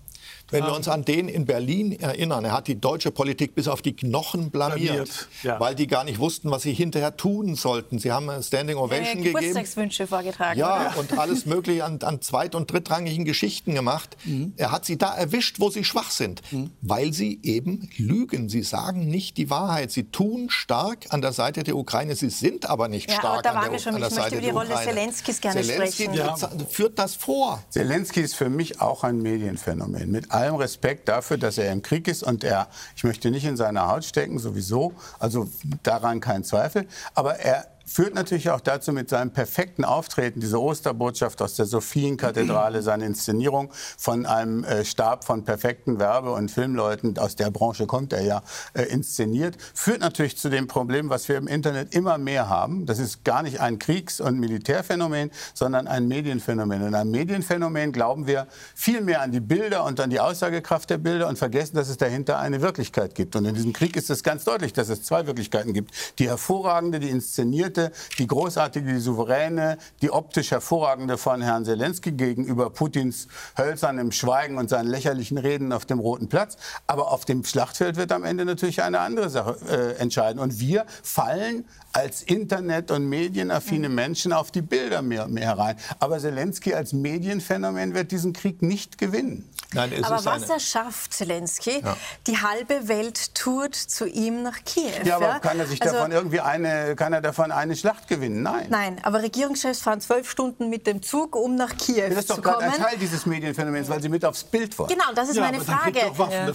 [0.53, 3.83] wenn wir uns an den in Berlin erinnern, er hat die deutsche Politik bis auf
[3.83, 5.59] die Knochen blamiert, blamiert ja.
[5.59, 7.99] weil die gar nicht wussten, was sie hinterher tun sollten.
[7.99, 9.67] Sie haben eine Standing Ovation ja, gegeben.
[10.07, 10.59] vorgetragen.
[10.59, 10.99] Ja, oder?
[10.99, 14.17] und alles Mögliche an, an zweit- und drittrangigen Geschichten gemacht.
[14.25, 14.53] Mhm.
[14.57, 16.71] Er hat sie da erwischt, wo sie schwach sind, mhm.
[16.81, 18.49] weil sie eben lügen.
[18.49, 19.91] Sie sagen nicht die Wahrheit.
[19.91, 22.15] Sie tun stark an der Seite der Ukraine.
[22.15, 23.95] Sie sind aber nicht ja, stark aber da waren an, der, schon.
[23.95, 24.65] an der ich Seite der Ukraine.
[24.65, 26.15] Ich möchte über die Rolle Zelenskis gerne Zelensky sprechen.
[26.15, 26.37] Ja.
[26.69, 27.63] führt das vor.
[27.71, 30.11] Zelensky ist für mich auch ein Medienphänomen.
[30.11, 33.57] Mit allem Respekt dafür, dass er im Krieg ist und er, ich möchte nicht in
[33.57, 35.49] seiner Haut stecken, sowieso, also
[35.83, 41.43] daran kein Zweifel, aber er führt natürlich auch dazu mit seinem perfekten Auftreten, diese Osterbotschaft
[41.43, 47.37] aus der Sophienkathedrale, seine Inszenierung von einem äh, Stab von perfekten Werbe- und Filmleuten, aus
[47.37, 48.43] der Branche kommt er ja,
[48.75, 52.87] äh, inszeniert, führt natürlich zu dem Problem, was wir im Internet immer mehr haben.
[52.87, 56.83] Das ist gar nicht ein Kriegs- und Militärphänomen, sondern ein Medienphänomen.
[56.83, 60.99] Und ein Medienphänomen glauben wir viel mehr an die Bilder und an die Aussagekraft der
[60.99, 63.37] Bilder und vergessen, dass es dahinter eine Wirklichkeit gibt.
[63.37, 65.93] Und in diesem Krieg ist es ganz deutlich, dass es zwei Wirklichkeiten gibt.
[66.19, 72.13] Die hervorragende, die inszenierte, Seite die großartige, die souveräne, die optisch hervorragende von Herrn Zelensky
[72.13, 76.57] gegenüber Putins hölzernem Schweigen und seinen lächerlichen Reden auf dem Roten Platz.
[76.87, 80.41] Aber auf dem Schlachtfeld wird am Ende natürlich eine andere Sache äh, entscheiden.
[80.41, 83.95] Und wir fallen als Internet- und medienaffine mhm.
[83.95, 85.77] Menschen auf die Bilder mehr, mehr rein.
[85.99, 89.49] Aber Zelensky als Medienphänomen wird diesen Krieg nicht gewinnen.
[89.75, 91.97] Nein, Aber was er schafft, Zelensky, ja.
[92.27, 94.91] die halbe Welt tourt zu ihm nach Kiew.
[95.05, 98.43] Ja, aber kann er sich also, davon irgendwie eine, kann er davon eine Schlacht gewinnen?
[98.43, 98.67] Nein.
[98.71, 102.11] Nein, aber Regierungschefs fahren zwölf Stunden mit dem Zug, um nach Kiew zu kommen.
[102.11, 104.91] Das ist doch gerade ein Teil dieses Medienphänomens, weil sie mit aufs Bild wollen.
[104.91, 106.01] Genau, das ist ja, meine Frage.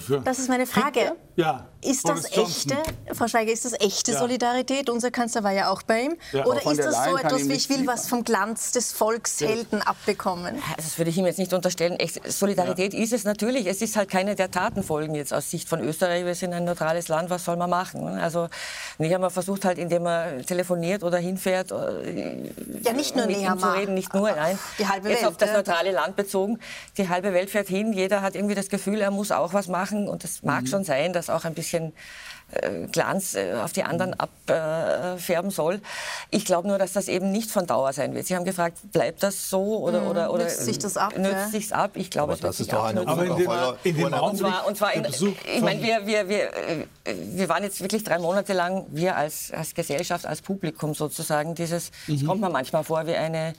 [0.08, 0.20] Ja.
[0.24, 1.12] Das ist meine Frage.
[1.36, 1.68] Ja.
[1.80, 2.76] Ist das echte,
[3.12, 4.90] Frau Schweiger, ist das echte Solidarität?
[4.90, 6.16] Unser Kanzler war ja auch bei ihm.
[6.32, 10.60] Oder ist das so etwas wie, ich will was vom Glanz des Volkshelden abbekommen?
[10.76, 11.96] Das würde ich ihm jetzt nicht unterstellen.
[12.26, 13.66] Solidarität ist ist es natürlich.
[13.66, 16.26] Es ist halt keine der Taten folgen jetzt aus Sicht von Österreich.
[16.26, 17.30] Wir sind ein neutrales Land.
[17.30, 18.06] Was soll man machen?
[18.06, 18.48] Also
[18.98, 22.50] wir haben versucht halt, indem man telefoniert oder hinfährt, äh,
[22.82, 24.58] ja nicht nur mit ihm zu reden, nicht nur, nein.
[24.78, 26.58] Die halbe jetzt Welt, auf das neutrale Land bezogen.
[26.98, 27.92] Die halbe Welt fährt hin.
[27.92, 30.06] Jeder hat irgendwie das Gefühl, er muss auch was machen.
[30.06, 30.66] Und es mag mhm.
[30.66, 31.94] schon sein, dass auch ein bisschen
[32.92, 35.80] Glanz äh, auf die anderen abfärben soll.
[36.30, 38.26] Ich glaube nur, dass das eben nicht von Dauer sein wird.
[38.26, 40.06] Sie haben gefragt, bleibt das so oder, mhm.
[40.08, 41.16] oder, oder nützt sich das ab?
[41.16, 41.48] Nützt ja.
[41.48, 41.90] sich's ab?
[41.94, 43.50] Ich glaube, es wird sich auch Aber in dem,
[43.84, 47.62] in dem und zwar, und zwar in, ich meine, wir, wir, wir, äh, wir waren
[47.62, 52.14] jetzt wirklich drei Monate lang, wir als, als Gesellschaft, als Publikum sozusagen, dieses, mhm.
[52.14, 53.52] es kommt mir manchmal vor wie eine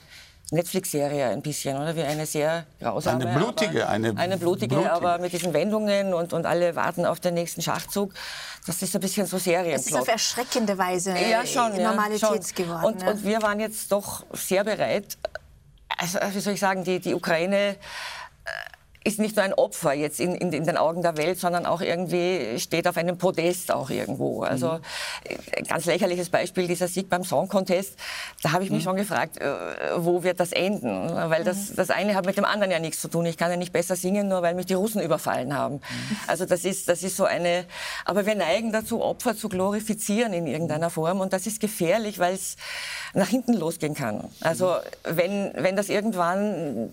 [0.50, 1.94] Netflix-Serie ein bisschen, oder?
[1.94, 3.26] Wie eine sehr grausame.
[3.26, 7.06] Eine blutige, aber, eine, eine blutige, blutige, aber mit diesen Wendungen und, und alle warten
[7.06, 8.12] auf den nächsten Schachzug.
[8.66, 9.78] Das ist ein bisschen so Serienplot.
[9.78, 12.54] Das ist auf erschreckende Weise ja, schon, Normalität ja, schon.
[12.54, 12.84] geworden.
[12.84, 13.10] Und, ja.
[13.10, 15.16] und wir waren jetzt doch sehr bereit,
[15.96, 17.76] also, wie soll ich sagen, die, die Ukraine
[19.02, 21.80] ist nicht nur ein Opfer jetzt in, in, in, den Augen der Welt, sondern auch
[21.80, 24.42] irgendwie steht auf einem Podest auch irgendwo.
[24.42, 25.66] Also mhm.
[25.66, 27.98] ganz lächerliches Beispiel, dieser Sieg beim Song Contest,
[28.42, 28.84] da habe ich mich mhm.
[28.84, 29.46] schon gefragt, äh,
[29.96, 31.14] wo wird das enden?
[31.14, 31.76] Weil das, mhm.
[31.76, 33.24] das eine hat mit dem anderen ja nichts zu tun.
[33.24, 35.76] Ich kann ja nicht besser singen, nur weil mich die Russen überfallen haben.
[35.76, 36.16] Mhm.
[36.26, 37.64] Also das ist, das ist so eine,
[38.04, 42.34] aber wir neigen dazu, Opfer zu glorifizieren in irgendeiner Form und das ist gefährlich, weil
[42.34, 42.56] es
[43.14, 44.28] nach hinten losgehen kann.
[44.40, 46.90] Also wenn, wenn das irgendwann,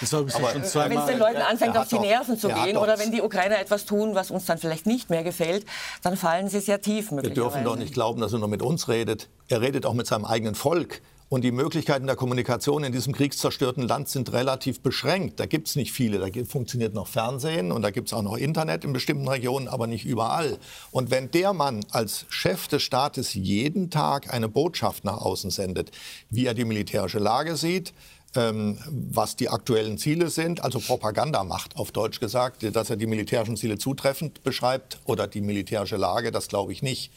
[0.00, 2.76] das war schon zweimal, wenn es den Leuten ihnen anfängt, auf die Nerven zu gehen
[2.76, 5.66] oder wenn die Ukrainer etwas tun, was uns dann vielleicht nicht mehr gefällt,
[6.02, 7.10] dann fallen sie sehr tief.
[7.10, 9.28] Wir dürfen doch nicht glauben, dass er nur mit uns redet.
[9.48, 11.00] Er redet auch mit seinem eigenen Volk.
[11.30, 15.38] Und die Möglichkeiten der Kommunikation in diesem kriegszerstörten Land sind relativ beschränkt.
[15.38, 16.18] Da gibt es nicht viele.
[16.18, 19.86] Da funktioniert noch Fernsehen und da gibt es auch noch Internet in bestimmten Regionen, aber
[19.86, 20.58] nicht überall.
[20.90, 25.92] Und wenn der Mann als Chef des Staates jeden Tag eine Botschaft nach außen sendet,
[26.30, 27.92] wie er die militärische Lage sieht,
[28.36, 33.06] ähm, was die aktuellen Ziele sind, also Propaganda macht, auf Deutsch gesagt, dass er die
[33.06, 37.12] militärischen Ziele zutreffend beschreibt oder die militärische Lage, das glaube ich nicht.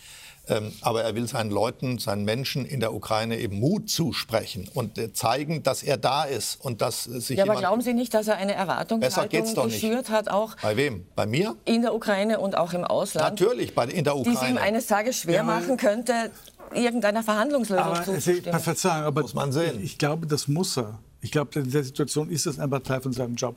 [0.49, 4.97] Ähm, aber er will seinen Leuten, seinen Menschen in der Ukraine eben Mut zusprechen und
[4.97, 8.27] äh, zeigen, dass er da ist und dass sich Ja, aber glauben Sie nicht, dass
[8.27, 11.05] er eine Erwartungshaltung geschürt hat, auch bei wem?
[11.15, 11.55] Bei mir?
[11.63, 13.39] In der Ukraine und auch im Ausland.
[13.39, 14.37] Natürlich, bei, in der Ukraine.
[14.37, 16.29] Die es ihm eines Tages schwer ja, machen könnte,
[16.75, 18.59] irgendeiner Verhandlungslösung aber, zuzustimmen.
[18.59, 19.77] Verzeihung, aber muss man sehen.
[19.77, 20.99] Ich, ich glaube, das muss er.
[21.21, 23.55] Ich glaube, in der Situation ist das einfach Teil von seinem Job.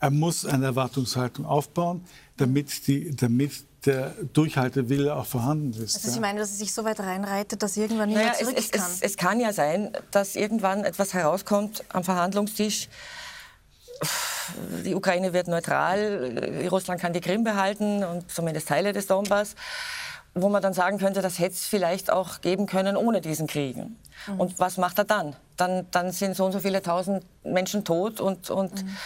[0.00, 2.04] Er muss eine Erwartungshaltung aufbauen,
[2.36, 3.52] damit, die, damit
[3.86, 5.96] der Durchhaltewille auch vorhanden ist.
[5.96, 8.70] Also Sie meinen, dass es sich so weit reinreitet, dass irgendwann niemand naja, zurück es,
[8.70, 8.82] kann?
[8.82, 12.88] Es, es, kann ja sein, dass irgendwann etwas herauskommt am Verhandlungstisch.
[14.84, 19.54] Die Ukraine wird neutral, Russland kann die Krim behalten und zumindest Teile des Donbass
[20.42, 23.98] wo man dann sagen könnte, das hätte es vielleicht auch geben können ohne diesen Kriegen.
[24.26, 24.40] Mhm.
[24.40, 25.36] Und was macht er dann?
[25.56, 25.86] dann?
[25.90, 28.96] Dann sind so und so viele tausend Menschen tot und, und mhm.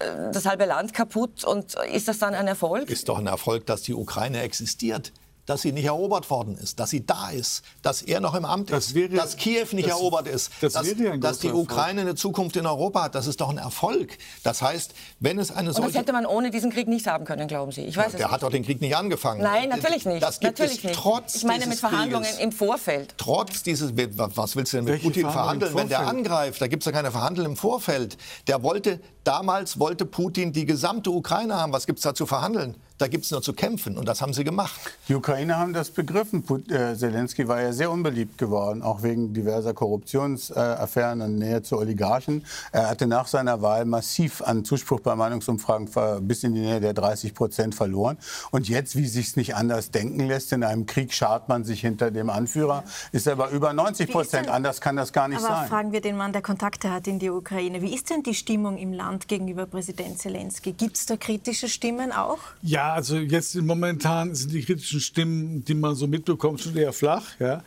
[0.00, 1.44] Äh, das halbe Land kaputt.
[1.44, 2.90] Und ist das dann ein Erfolg?
[2.90, 5.12] Ist doch ein Erfolg, dass die Ukraine existiert
[5.46, 8.70] dass sie nicht erobert worden ist, dass sie da ist, dass er noch im Amt
[8.70, 10.86] das ist, wäre, dass Kiew nicht das, erobert ist, das dass,
[11.20, 13.14] dass die Ukraine eine Zukunft in Europa hat.
[13.14, 14.16] Das ist doch ein Erfolg.
[14.42, 15.86] Das heißt, wenn es eine solche...
[15.86, 17.82] Und das hätte man ohne diesen Krieg nicht haben können, glauben Sie?
[17.82, 19.42] Ich weiß ja, der hat doch den Krieg nicht angefangen.
[19.42, 20.22] Nein, natürlich nicht.
[20.22, 20.96] Das gibt natürlich es nicht.
[20.96, 23.14] trotz Ich meine mit Verhandlungen Krieges, im Vorfeld.
[23.18, 23.92] Trotz dieses...
[23.94, 26.60] Was willst du denn mit Welche Putin verhandeln, wenn der angreift?
[26.60, 28.16] Da gibt es ja keine Verhandlungen im Vorfeld.
[28.46, 31.72] Der wollte, damals wollte Putin die gesamte Ukraine haben.
[31.72, 32.76] Was gibt es da zu verhandeln?
[32.96, 34.80] Da gibt es nur zu kämpfen und das haben sie gemacht.
[35.08, 36.44] Die Ukrainer haben das begriffen.
[36.70, 42.44] Äh, Zelensky war ja sehr unbeliebt geworden, auch wegen diverser Korruptionsaffären in Nähe zu Oligarchen.
[42.70, 45.88] Er hatte nach seiner Wahl massiv an Zuspruch bei Meinungsumfragen
[46.28, 48.16] bis in die Nähe der 30 Prozent verloren.
[48.52, 51.80] Und jetzt, wie sich es nicht anders denken lässt, in einem Krieg schart man sich
[51.80, 54.48] hinter dem Anführer, ist er bei über 90 Prozent.
[54.48, 55.68] Anders kann das gar nicht aber sein.
[55.68, 57.82] fragen wir den Mann, der Kontakte hat in die Ukraine.
[57.82, 60.72] Wie ist denn die Stimmung im Land gegenüber Präsident Zelensky?
[60.72, 62.38] Gibt es da kritische Stimmen auch?
[62.62, 66.92] Ja, ja, also jetzt momentan sind die kritischen Stimmen, die man so mitbekommt, schon eher
[66.92, 67.24] flach.
[67.40, 67.62] Ja?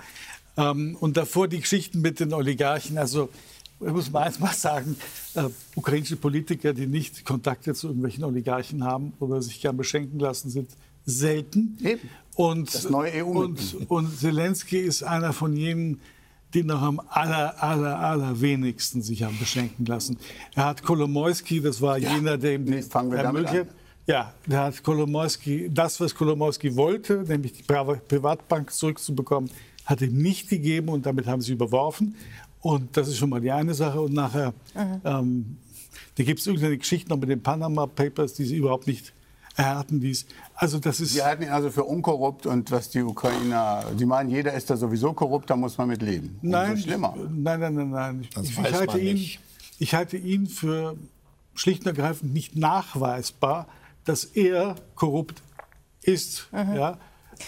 [0.57, 2.97] Ähm, und davor die Geschichten mit den Oligarchen.
[2.97, 3.29] Also
[3.79, 4.95] ich muss mal eins mal sagen,
[5.35, 5.45] äh,
[5.75, 10.69] ukrainische Politiker, die nicht Kontakte zu irgendwelchen Oligarchen haben oder sich gern beschenken lassen, sind
[11.05, 11.77] selten.
[11.83, 12.09] Eben.
[12.35, 15.99] Und, das neue EU und, und Zelensky ist einer von jenen,
[16.53, 20.17] die noch am aller, aller, allerwenigsten sich haben beschenken lassen.
[20.53, 22.13] Er hat Kolomoisky, das war ja.
[22.13, 23.67] jener, der die Möglichkeit
[24.07, 29.51] ja, da hat Kolomowski das, was Kolomowski wollte, nämlich die Privatbank zurückzubekommen,
[29.85, 32.15] hat ihm nicht gegeben und damit haben sie überworfen.
[32.61, 34.01] Und das ist schon mal die eine Sache.
[34.01, 35.01] Und nachher, mhm.
[35.03, 35.57] ähm,
[36.15, 39.13] da gibt es irgendeine Geschichte noch mit den Panama Papers, die sie überhaupt nicht
[39.57, 40.25] erhärten ließ.
[40.55, 41.13] Also das ist.
[41.13, 44.77] Sie halten ihn also für unkorrupt und was die Ukrainer, Sie meinen, jeder ist da
[44.77, 46.37] sowieso korrupt, da muss man mit leben.
[46.41, 47.15] Nein, schlimmer.
[47.15, 48.27] nein, nein, nein, nein.
[48.41, 49.29] Ich, ich, halte ihn,
[49.79, 50.95] ich halte ihn für
[51.55, 53.67] schlicht und ergreifend nicht nachweisbar,
[54.07, 55.41] dass er korrupt
[56.01, 56.47] ist.
[56.51, 56.75] Mhm.
[56.75, 56.97] Ja?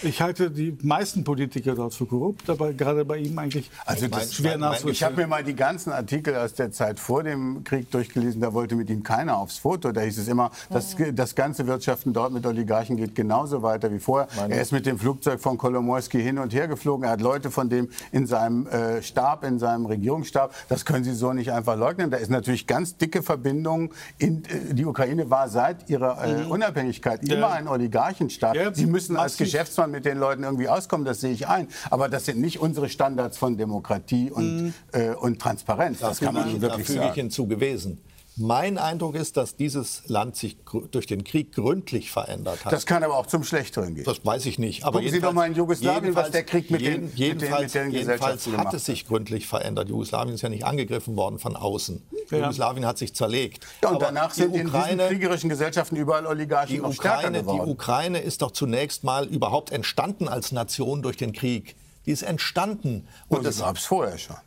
[0.01, 4.33] Ich halte die meisten Politiker dort für korrupt, aber gerade bei ihm eigentlich also das
[4.33, 4.91] schwer nachvollziehbar.
[4.91, 8.41] Ich habe mir mal die ganzen Artikel aus der Zeit vor dem Krieg durchgelesen.
[8.41, 9.91] Da wollte mit ihm keiner aufs Foto.
[9.91, 13.99] Da hieß es immer, das, das ganze Wirtschaften dort mit Oligarchen geht genauso weiter wie
[13.99, 14.27] vorher.
[14.35, 17.05] Meine er ist mit dem Flugzeug von Kolomorski hin und her geflogen.
[17.05, 20.53] Er hat Leute von dem in seinem äh, Stab, in seinem Regierungsstab.
[20.69, 22.11] Das können Sie so nicht einfach leugnen.
[22.11, 23.93] Da ist natürlich ganz dicke Verbindung.
[24.17, 26.51] In, äh, die Ukraine war seit ihrer äh, mhm.
[26.51, 27.35] Unabhängigkeit ja.
[27.35, 28.55] immer ein Oligarchenstaat.
[28.55, 31.67] Ja, Sie müssen als Geschäftsmann man mit den Leuten irgendwie auskommen, das sehe ich ein.
[31.89, 34.73] Aber das sind nicht unsere Standards von Demokratie und, mhm.
[34.91, 35.99] äh, und Transparenz.
[35.99, 36.99] Das, das kann man wirklich sagen.
[36.99, 38.01] Da hinzu gewesen.
[38.39, 40.57] Mein Eindruck ist, dass dieses Land sich
[40.91, 42.71] durch den Krieg gründlich verändert hat.
[42.71, 44.05] Das kann aber auch zum Schlechteren gehen.
[44.05, 44.85] Das weiß ich nicht.
[44.85, 47.75] Aber Gucken Sie doch mal in Jugoslawien, was der Krieg mit jeden, den, jedenfalls, mit
[47.75, 49.89] den, mit den jedenfalls hat es sich gründlich verändert.
[49.89, 52.01] Jugoslawien ist ja nicht angegriffen worden von außen.
[52.31, 52.37] Ja.
[52.37, 53.67] Jugoslawien hat sich zerlegt.
[53.83, 57.59] Ja, und aber danach sind Ukraine, in diesen kriegerischen Gesellschaften überall Oligarchen die Ukraine, Die
[57.59, 61.75] Ukraine ist doch zunächst mal überhaupt entstanden als Nation durch den Krieg.
[62.05, 63.05] Die ist entstanden.
[63.27, 64.37] Und, und das gab es vorher schon.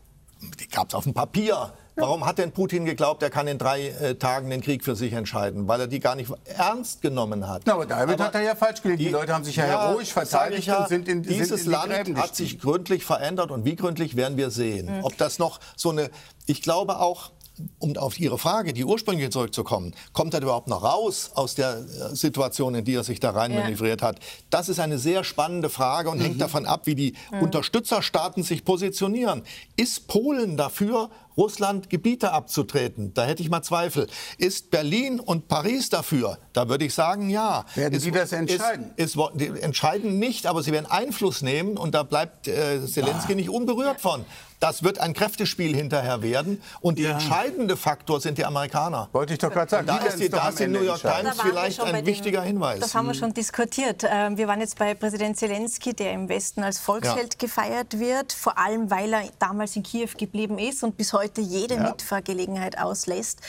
[0.59, 1.75] Die gab es auf dem Papier.
[1.97, 5.13] Warum hat denn Putin geglaubt, er kann in drei äh, Tagen den Krieg für sich
[5.13, 5.69] entscheiden?
[5.69, 7.63] Weil er die gar nicht ernst genommen hat.
[7.67, 9.01] Na, aber damit aber hat er ja falsch gelegt.
[9.01, 11.67] Die, die, Leute haben sich ja, ja heroisch verteidigt ja, und sind in Dieses sind
[11.67, 14.87] in Land hat sich gründlich verändert und wie gründlich werden wir sehen.
[14.87, 15.05] Mhm.
[15.05, 16.11] Ob das noch so eine,
[16.47, 17.33] ich glaube auch,
[17.79, 22.15] um auf Ihre Frage, die ursprüngliche zurückzukommen, kommt er überhaupt noch raus aus der äh,
[22.15, 24.19] Situation, in die er sich da rein manövriert hat?
[24.51, 26.23] Das ist eine sehr spannende Frage und mhm.
[26.23, 27.43] hängt davon ab, wie die mhm.
[27.43, 29.43] Unterstützerstaaten sich positionieren.
[29.77, 33.15] Ist Polen dafür, Russland Gebiete abzutreten?
[33.15, 34.07] Da hätte ich mal Zweifel.
[34.39, 36.39] Ist Berlin und Paris dafür?
[36.53, 37.65] Da würde ich sagen, ja.
[37.75, 38.93] Werden ist, Sie das entscheiden?
[38.97, 43.33] Ist, ist, die entscheiden nicht, aber sie werden Einfluss nehmen und da bleibt äh, Zelensky
[43.33, 43.37] ah.
[43.37, 44.25] nicht unberührt von.
[44.63, 46.63] Das wird ein Kräftespiel hinterher werden.
[46.81, 47.13] Und der ja.
[47.15, 49.09] entscheidende Faktor sind die Amerikaner.
[49.11, 49.89] Wollte ich doch gerade sagen.
[49.89, 52.79] Da ist die, da ist die New York Times vielleicht ein wichtiger Hinweis.
[52.79, 54.05] Das haben wir schon diskutiert.
[54.09, 57.39] Ähm, wir waren jetzt bei Präsident Zelensky, der im Westen als Volksheld ja.
[57.41, 61.75] gefeiert wird, vor allem weil er damals in Kiew geblieben ist und bis heute jede
[61.75, 61.83] ja.
[61.83, 63.41] Mitfahrgelegenheit auslässt.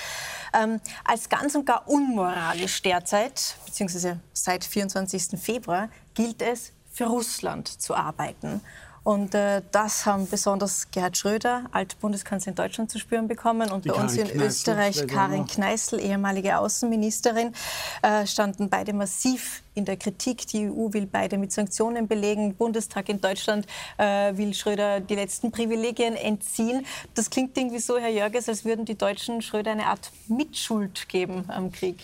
[0.59, 5.39] Ähm, als ganz und gar unmoralisch derzeit, beziehungsweise seit 24.
[5.39, 8.61] Februar, gilt es, für Russland zu arbeiten.
[9.03, 13.69] Und äh, das haben besonders Gerhard Schröder, Altbundeskanzler in Deutschland, zu spüren bekommen.
[13.69, 17.53] Und Die bei uns in Kneißl, Österreich Karin Kneißl, ehemalige Außenministerin,
[18.01, 20.47] äh, standen beide massiv in der Kritik.
[20.47, 22.55] Die EU will beide mit Sanktionen belegen.
[22.55, 26.85] Bundestag in Deutschland äh, will Schröder die letzten Privilegien entziehen.
[27.13, 31.43] Das klingt irgendwie so, Herr Jörges, als würden die Deutschen Schröder eine Art Mitschuld geben
[31.49, 31.99] am Krieg.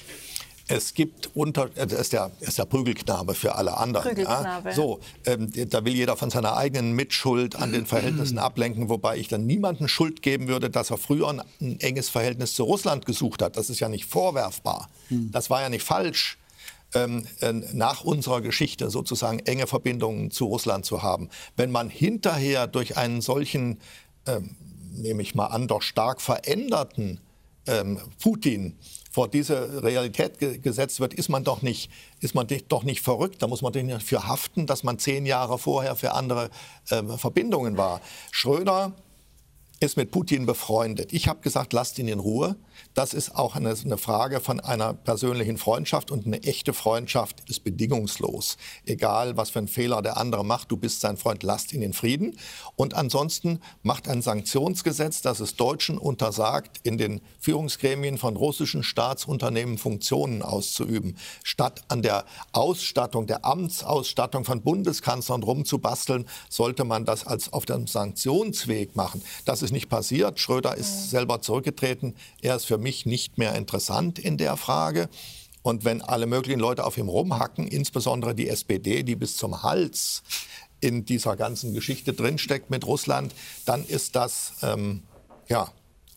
[0.72, 4.08] Es gibt unter, äh, das ist der, ist der Prügelknabe für alle anderen.
[4.08, 4.70] Prügelknabe.
[4.70, 4.76] Ja?
[4.76, 9.28] So, ähm, da will jeder von seiner eigenen Mitschuld an den Verhältnissen ablenken, wobei ich
[9.28, 13.42] dann niemanden Schuld geben würde, dass er früher ein, ein enges Verhältnis zu Russland gesucht
[13.42, 13.58] hat.
[13.58, 14.90] Das ist ja nicht vorwerfbar.
[15.08, 15.32] Hm.
[15.32, 16.38] Das war ja nicht falsch.
[16.94, 21.30] Ähm, äh, nach unserer Geschichte sozusagen enge Verbindungen zu Russland zu haben.
[21.56, 23.80] Wenn man hinterher durch einen solchen,
[24.28, 24.56] ähm,
[24.92, 27.20] nehme ich mal an, doch stark veränderten
[27.68, 28.76] ähm, Putin
[29.10, 31.90] vor diese Realität ge gesetzt wird, ist man doch nicht,
[32.20, 33.42] ist man doch nicht verrückt.
[33.42, 36.50] Da muss man dafür haften, dass man zehn Jahre vorher für andere
[36.90, 38.02] äh, Verbindungen war.
[38.32, 38.94] Schröder
[39.80, 41.14] ist mit Putin befreundet.
[41.14, 42.56] Ich habe gesagt, lasst ihn in Ruhe.
[42.96, 47.64] Das ist auch eine, eine, Frage von einer persönlichen Freundschaft und eine echte Freundschaft ist
[47.64, 48.58] bedingungslos.
[48.86, 51.94] Egal, was für einen Fehler der andere macht, du bist sein Freund, lasst ihn in
[51.94, 52.38] Frieden.
[52.76, 59.78] Und ansonsten macht ein Sanktionsgesetz, das es Deutschen untersagt, in den Führungsgremien von russischen Staatsunternehmen
[59.78, 61.18] Funktionen auszuüben.
[61.44, 67.86] Statt an der Ausstattung, der Amtsausstattung von Bundeskanzlern rumzubasteln, sollte man das als auf dem
[67.86, 69.22] Sanktionsweg machen.
[69.46, 70.40] Das ist nicht passiert.
[70.40, 72.16] Schröder ist selber zurückgetreten.
[72.42, 75.10] Er ist für mich nicht mehr interessant in der Frage.
[75.62, 80.24] Und wenn alle möglichen Leute auf ihm rumhacken, insbesondere die SPD, die bis zum Hals
[80.80, 83.34] in dieser ganzen Geschichte drinsteckt mit Russland,
[83.66, 85.04] dann ist das ähm,
[85.48, 85.70] ja,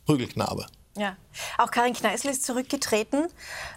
[0.07, 0.67] Prügelknabe.
[0.97, 1.17] Ja,
[1.57, 3.29] auch Karin Kneißl ist zurückgetreten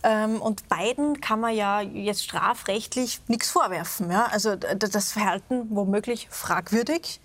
[0.03, 4.11] ähm, und beiden kann man ja jetzt strafrechtlich nichts vorwerfen.
[4.11, 4.25] Ja?
[4.25, 7.21] Also das Verhalten womöglich fragwürdig.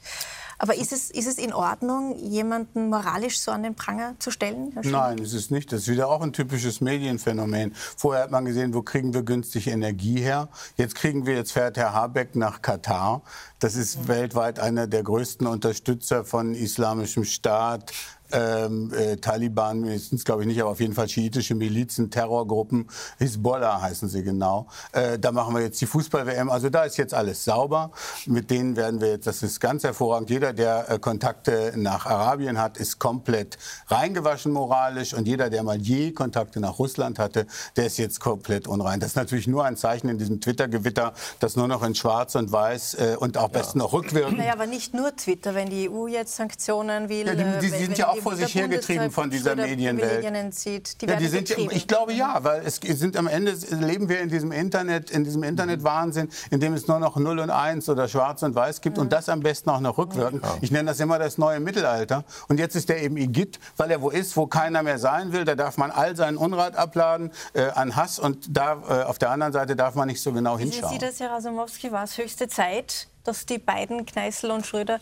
[0.63, 4.75] Aber ist es, ist es in Ordnung, jemanden moralisch so an den Pranger zu stellen?
[4.83, 5.73] Nein, ist es nicht.
[5.73, 7.73] Das ist wieder auch ein typisches Medienphänomen.
[7.97, 10.51] Vorher hat man gesehen, wo kriegen wir günstig Energie her.
[10.77, 13.23] Jetzt kriegen wir, jetzt fährt Herr Habeck nach Katar.
[13.61, 17.93] Das ist weltweit einer der größten Unterstützer von islamischem Staat,
[18.33, 22.89] ähm, äh, Taliban mindestens, glaube ich nicht, aber auf jeden Fall schiitische Milizen, Terrorgruppen,
[23.19, 24.69] Hisbollah heißen sie genau.
[24.93, 26.51] Äh, da machen wir jetzt die Fußball-WM.
[26.51, 27.91] Also da ist jetzt alles sauber.
[28.27, 30.31] Mit denen werden wir jetzt, das ist ganz hervorragend.
[30.31, 33.59] Jeder, der äh, Kontakte nach Arabien hat, ist komplett
[33.89, 35.15] reingewaschen moralisch.
[35.15, 37.47] Und jeder, der mal je Kontakte nach Russland hatte,
[37.77, 39.01] der ist jetzt komplett unrein.
[39.01, 42.53] Das ist natürlich nur ein Zeichen in diesem Twitter-Gewitter, das nur noch in Schwarz und
[42.53, 44.39] Weiß äh, und auch besten noch rückwirkend.
[44.39, 47.27] Naja, aber nicht nur Twitter, wenn die EU jetzt Sanktionen will.
[47.27, 50.55] Ja, die, die, die sind ja auch vor sich hergetrieben von dieser Medienwelt.
[50.55, 54.21] Zieht, die ja, die sind, ich glaube ja, weil es sind am Ende leben wir
[54.21, 58.09] in diesem Internet, in diesem Internetwahnsinn, in dem es nur noch 0 und 1 oder
[58.09, 59.05] Schwarz und Weiß gibt mhm.
[59.05, 60.43] und das am besten auch noch rückwirkend.
[60.43, 60.57] Ja.
[60.61, 62.25] Ich nenne das immer das neue Mittelalter.
[62.49, 65.45] Und jetzt ist der eben Igitt, weil er wo ist, wo keiner mehr sein will.
[65.45, 69.31] Da darf man all seinen Unrat abladen äh, an Hass und da äh, auf der
[69.31, 70.91] anderen Seite darf man nicht so genau hinschauen.
[70.91, 74.99] Wie Sie das, Herr Rasumowski, war es höchste Zeit, dass die beiden Kneißl und Schröder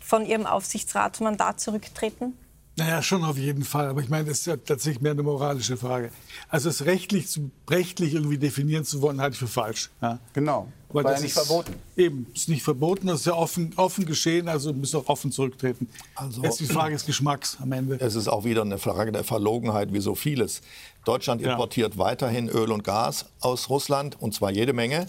[0.00, 2.32] von ihrem Aufsichtsratsmandat zurücktreten?
[2.76, 3.88] Naja, schon auf jeden Fall.
[3.88, 6.10] Aber ich meine, das ist ja tatsächlich mehr eine moralische Frage.
[6.48, 7.28] Also es rechtlich,
[7.68, 9.90] rechtlich irgendwie definieren zu wollen, halte ich für falsch.
[10.00, 10.18] Ja.
[10.32, 10.68] Genau.
[10.90, 11.74] Weil War das ja nicht ist, verboten.
[11.96, 15.88] Eben, ist nicht verboten, das ist ja offen, offen geschehen, also müssen auch offen zurücktreten.
[16.14, 18.00] Also, Jetzt die Frage des Geschmacks am Ende.
[18.00, 20.62] Es ist auch wieder eine Frage der Verlogenheit, wie so vieles.
[21.04, 21.98] Deutschland importiert ja.
[21.98, 25.06] weiterhin Öl und Gas aus Russland, und zwar jede Menge.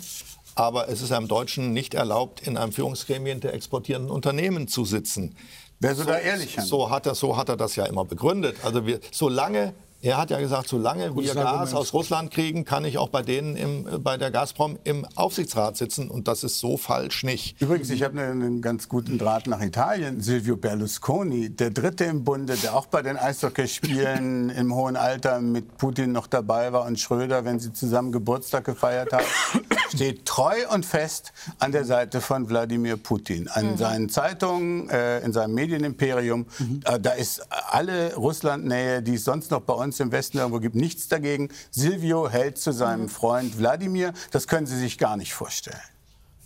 [0.59, 5.37] Aber es ist einem Deutschen nicht erlaubt, in einem Führungsgremien der exportierenden Unternehmen zu sitzen.
[5.79, 8.57] Wer so, da ehrlich so hat, er, so hat er das ja immer begründet.
[8.65, 12.97] Also wir, solange Er hat ja gesagt, solange wir Gas aus Russland kriegen, kann ich
[12.97, 16.09] auch bei denen im, bei der Gazprom im Aufsichtsrat sitzen.
[16.09, 17.61] Und das ist so falsch nicht.
[17.61, 20.21] Übrigens, ich habe einen ganz guten Draht nach Italien.
[20.21, 25.77] Silvio Berlusconi, der Dritte im Bunde, der auch bei den Eishockeyspielen im hohen Alter mit
[25.77, 29.25] Putin noch dabei war und Schröder, wenn sie zusammen Geburtstag gefeiert haben,
[29.93, 33.49] steht treu und fest an der Seite von Wladimir Putin.
[33.49, 33.77] An mhm.
[33.77, 36.45] seinen Zeitungen, äh, in seinem Medienimperium.
[36.57, 36.79] Mhm.
[36.85, 40.59] Äh, da ist alle Russlandnähe, die es sonst noch bei uns uns im Westen irgendwo
[40.59, 41.49] gibt, nichts dagegen.
[41.71, 43.09] Silvio hält zu seinem mhm.
[43.09, 44.13] Freund Wladimir.
[44.31, 45.81] Das können Sie sich gar nicht vorstellen.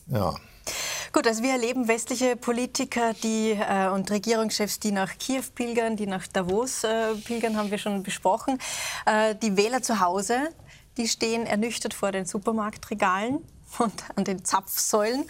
[0.08, 0.34] Ja.
[1.12, 6.08] Gut, also wir erleben westliche Politiker die, äh, und Regierungschefs, die nach Kiew pilgern, die
[6.08, 8.58] nach Davos äh, pilgern, haben wir schon besprochen.
[9.06, 10.50] Äh, die Wähler zu Hause,
[10.98, 13.39] die stehen ernüchtert vor den Supermarktregalen
[13.80, 15.26] und an den Zapfsäulen.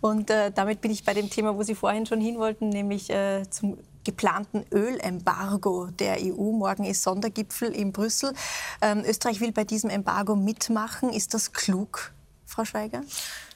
[0.00, 3.10] Und äh, damit bin ich bei dem Thema, wo Sie vorhin schon hin wollten, nämlich
[3.10, 6.52] äh, zum geplanten Ölembargo der EU.
[6.52, 8.32] Morgen ist Sondergipfel in Brüssel.
[8.80, 11.10] Ähm, Österreich will bei diesem Embargo mitmachen.
[11.10, 12.12] Ist das klug,
[12.46, 13.02] Frau Schweiger?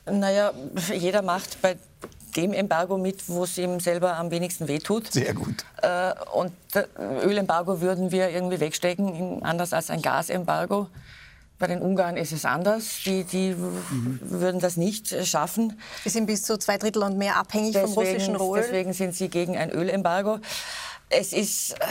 [0.04, 0.52] Naja,
[0.92, 1.76] jeder macht bei
[2.36, 5.12] dem Embargo mit, wo es ihm selber am wenigsten wehtut.
[5.12, 5.64] Sehr gut.
[5.82, 6.52] Äh, und
[7.24, 10.88] Ölembargo würden wir irgendwie wegstecken, anders als ein Gasembargo.
[11.62, 13.02] Bei den Ungarn ist es anders.
[13.06, 14.18] Die, die mhm.
[14.20, 15.78] würden das nicht äh, schaffen.
[16.02, 18.52] Sie sind bis zu zwei Drittel und mehr abhängig deswegen, vom russischen Öl.
[18.56, 20.40] Deswegen sind sie gegen ein Ölembargo.
[21.08, 21.84] Es ist äh,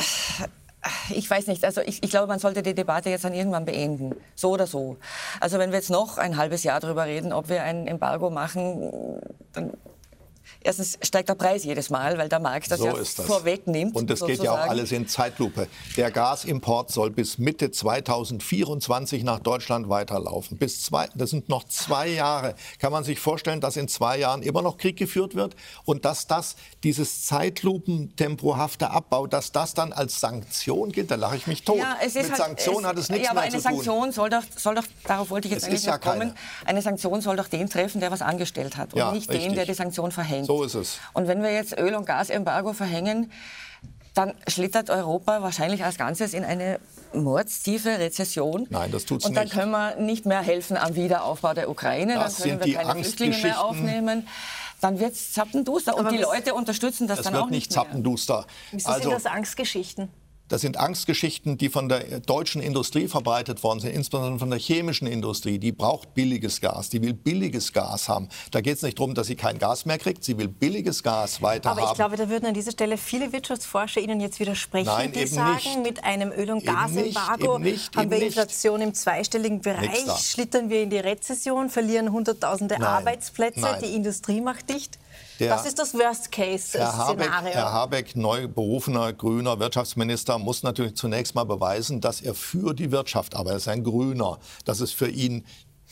[1.16, 4.14] ich weiß nicht, also ich, ich, glaube, man sollte die Debatte jetzt dann irgendwann beenden.
[4.36, 4.98] So oder so.
[5.40, 9.22] Also wenn wir jetzt noch ein halbes Jahr darüber reden, ob wir ein Embargo machen,
[9.54, 9.72] dann
[10.62, 13.14] erstens steigt der Preis jedes Mal, weil der Markt das so ja das.
[13.14, 13.96] vorwegnimmt.
[13.96, 15.68] Und das geht ja auch alles in Zeitlupe.
[15.98, 20.58] Der Gasimport soll bis Mitte 2024 nach Deutschland weiterlaufen.
[20.58, 22.56] Bis zwei, das sind noch zwei Jahre.
[22.80, 26.28] Kann man sich vorstellen, dass in zwei Jahren immer noch Krieg geführt wird und dass
[26.28, 31.12] das dieses Zeitlupentempohafte Abbau, dass das dann als Sanktion gilt?
[31.12, 31.78] Da lache ich mich tot.
[31.78, 33.66] Ja, Mit halt, Sanktionen hat es nichts ja, aber mehr zu tun.
[33.68, 36.36] eine Sanktion soll doch, soll doch, darauf wollte ich jetzt es eigentlich ja kommen, keine.
[36.66, 39.48] eine Sanktion soll doch den treffen, der was angestellt hat und ja, nicht richtig.
[39.48, 40.31] den, der die Sanktion verhängt.
[40.46, 41.00] So ist es.
[41.14, 43.32] Und wenn wir jetzt Öl- und Gasembargo verhängen,
[44.14, 46.80] dann schlittert Europa wahrscheinlich als Ganzes in eine
[47.14, 48.68] mordstiefe Rezession.
[48.70, 49.30] Nein, das tut's nicht.
[49.30, 49.54] Und dann nicht.
[49.54, 53.38] können wir nicht mehr helfen am Wiederaufbau der Ukraine, das dann können wir keine Flüchtlinge
[53.38, 54.28] mehr aufnehmen.
[54.82, 55.96] Dann wird es zappenduster.
[55.96, 57.70] Und die Leute unterstützen das dann auch nicht.
[57.70, 58.46] Es wird nicht zappenduster.
[58.72, 60.10] Wieso also, sind das Angstgeschichten?
[60.52, 65.08] Das sind Angstgeschichten, die von der deutschen Industrie verbreitet worden sind, insbesondere von der chemischen
[65.08, 65.60] Industrie.
[65.60, 68.28] Die braucht billiges Gas, die will billiges Gas haben.
[68.52, 71.42] Da geht es nicht darum, dass sie kein Gas mehr kriegt, sie will billiges Gas
[71.42, 71.92] weiter Aber haben.
[71.92, 75.54] ich glaube, da würden an dieser Stelle viele Wirtschaftsforscher Ihnen jetzt widersprechen, Nein, die sagen,
[75.56, 75.84] nicht.
[75.84, 77.54] mit einem Öl- und Gasembargo
[77.96, 82.84] haben wir Inflation im zweistelligen Bereich, schlittern wir in die Rezession, verlieren Hunderttausende Nein.
[82.84, 83.82] Arbeitsplätze, Nein.
[83.82, 85.00] die Industrie macht dicht.
[85.42, 87.52] Der, das ist das Worst-Case-Szenario.
[87.52, 92.92] Herr Habeck, neu berufener grüner Wirtschaftsminister, muss natürlich zunächst mal beweisen, dass er für die
[92.92, 93.54] Wirtschaft arbeitet.
[93.54, 94.38] Er ist ein Grüner.
[94.66, 95.44] Das ist für ihn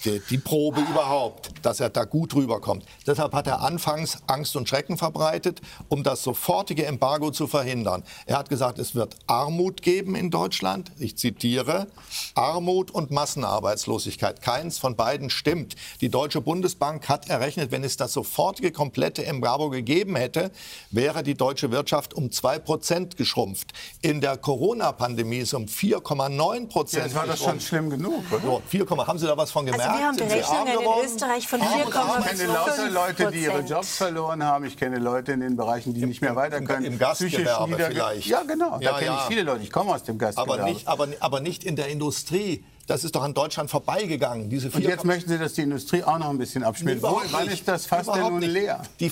[0.06, 2.86] die, die, Probe überhaupt, dass er da gut rüberkommt.
[3.06, 8.04] Deshalb hat er anfangs Angst und Schrecken verbreitet, um das sofortige Embargo zu verhindern.
[8.26, 10.92] Er hat gesagt, es wird Armut geben in Deutschland.
[11.00, 11.88] Ich zitiere,
[12.36, 14.42] Armut und Massenarbeitslosigkeit.
[14.42, 15.76] Keins von beiden stimmt.
[16.02, 20.52] Die Deutsche Bundesbank hat errechnet, wenn es das sofortige komplette Embargo gegeben hätte,
[20.92, 23.74] wäre die deutsche Wirtschaft um 2 Prozent geschrumpft.
[24.02, 27.04] In der Corona-Pandemie ist um 4,9 Prozent.
[27.04, 28.42] Ja, das war das schon schlimm genug, oder?
[28.42, 29.84] So, 4, haben Sie da was von gemerkt?
[29.84, 33.98] Also wir haben Berechnungen in Österreich von 4,5 Ich kenne lauter Leute, die ihre Jobs
[33.98, 34.66] verloren haben.
[34.66, 36.86] Ich kenne Leute in den Bereichen, die nicht mehr weiter können.
[36.86, 38.28] Im, im Gastgewerbe vielleicht.
[38.28, 38.80] Ja, genau.
[38.80, 39.18] Ja, da kenne ja.
[39.18, 39.64] ich viele Leute.
[39.64, 40.62] Ich komme aus dem Gastgewerbe.
[40.62, 42.64] Aber nicht, aber, aber nicht in der Industrie.
[42.88, 44.50] Das ist doch an Deutschland vorbeigegangen.
[44.50, 47.04] Diese Und jetzt möchten Sie, dass die Industrie auch noch ein bisschen abspielt.
[47.04, 48.82] Wo, wann ist das fast denn nun leer?
[49.00, 49.12] Die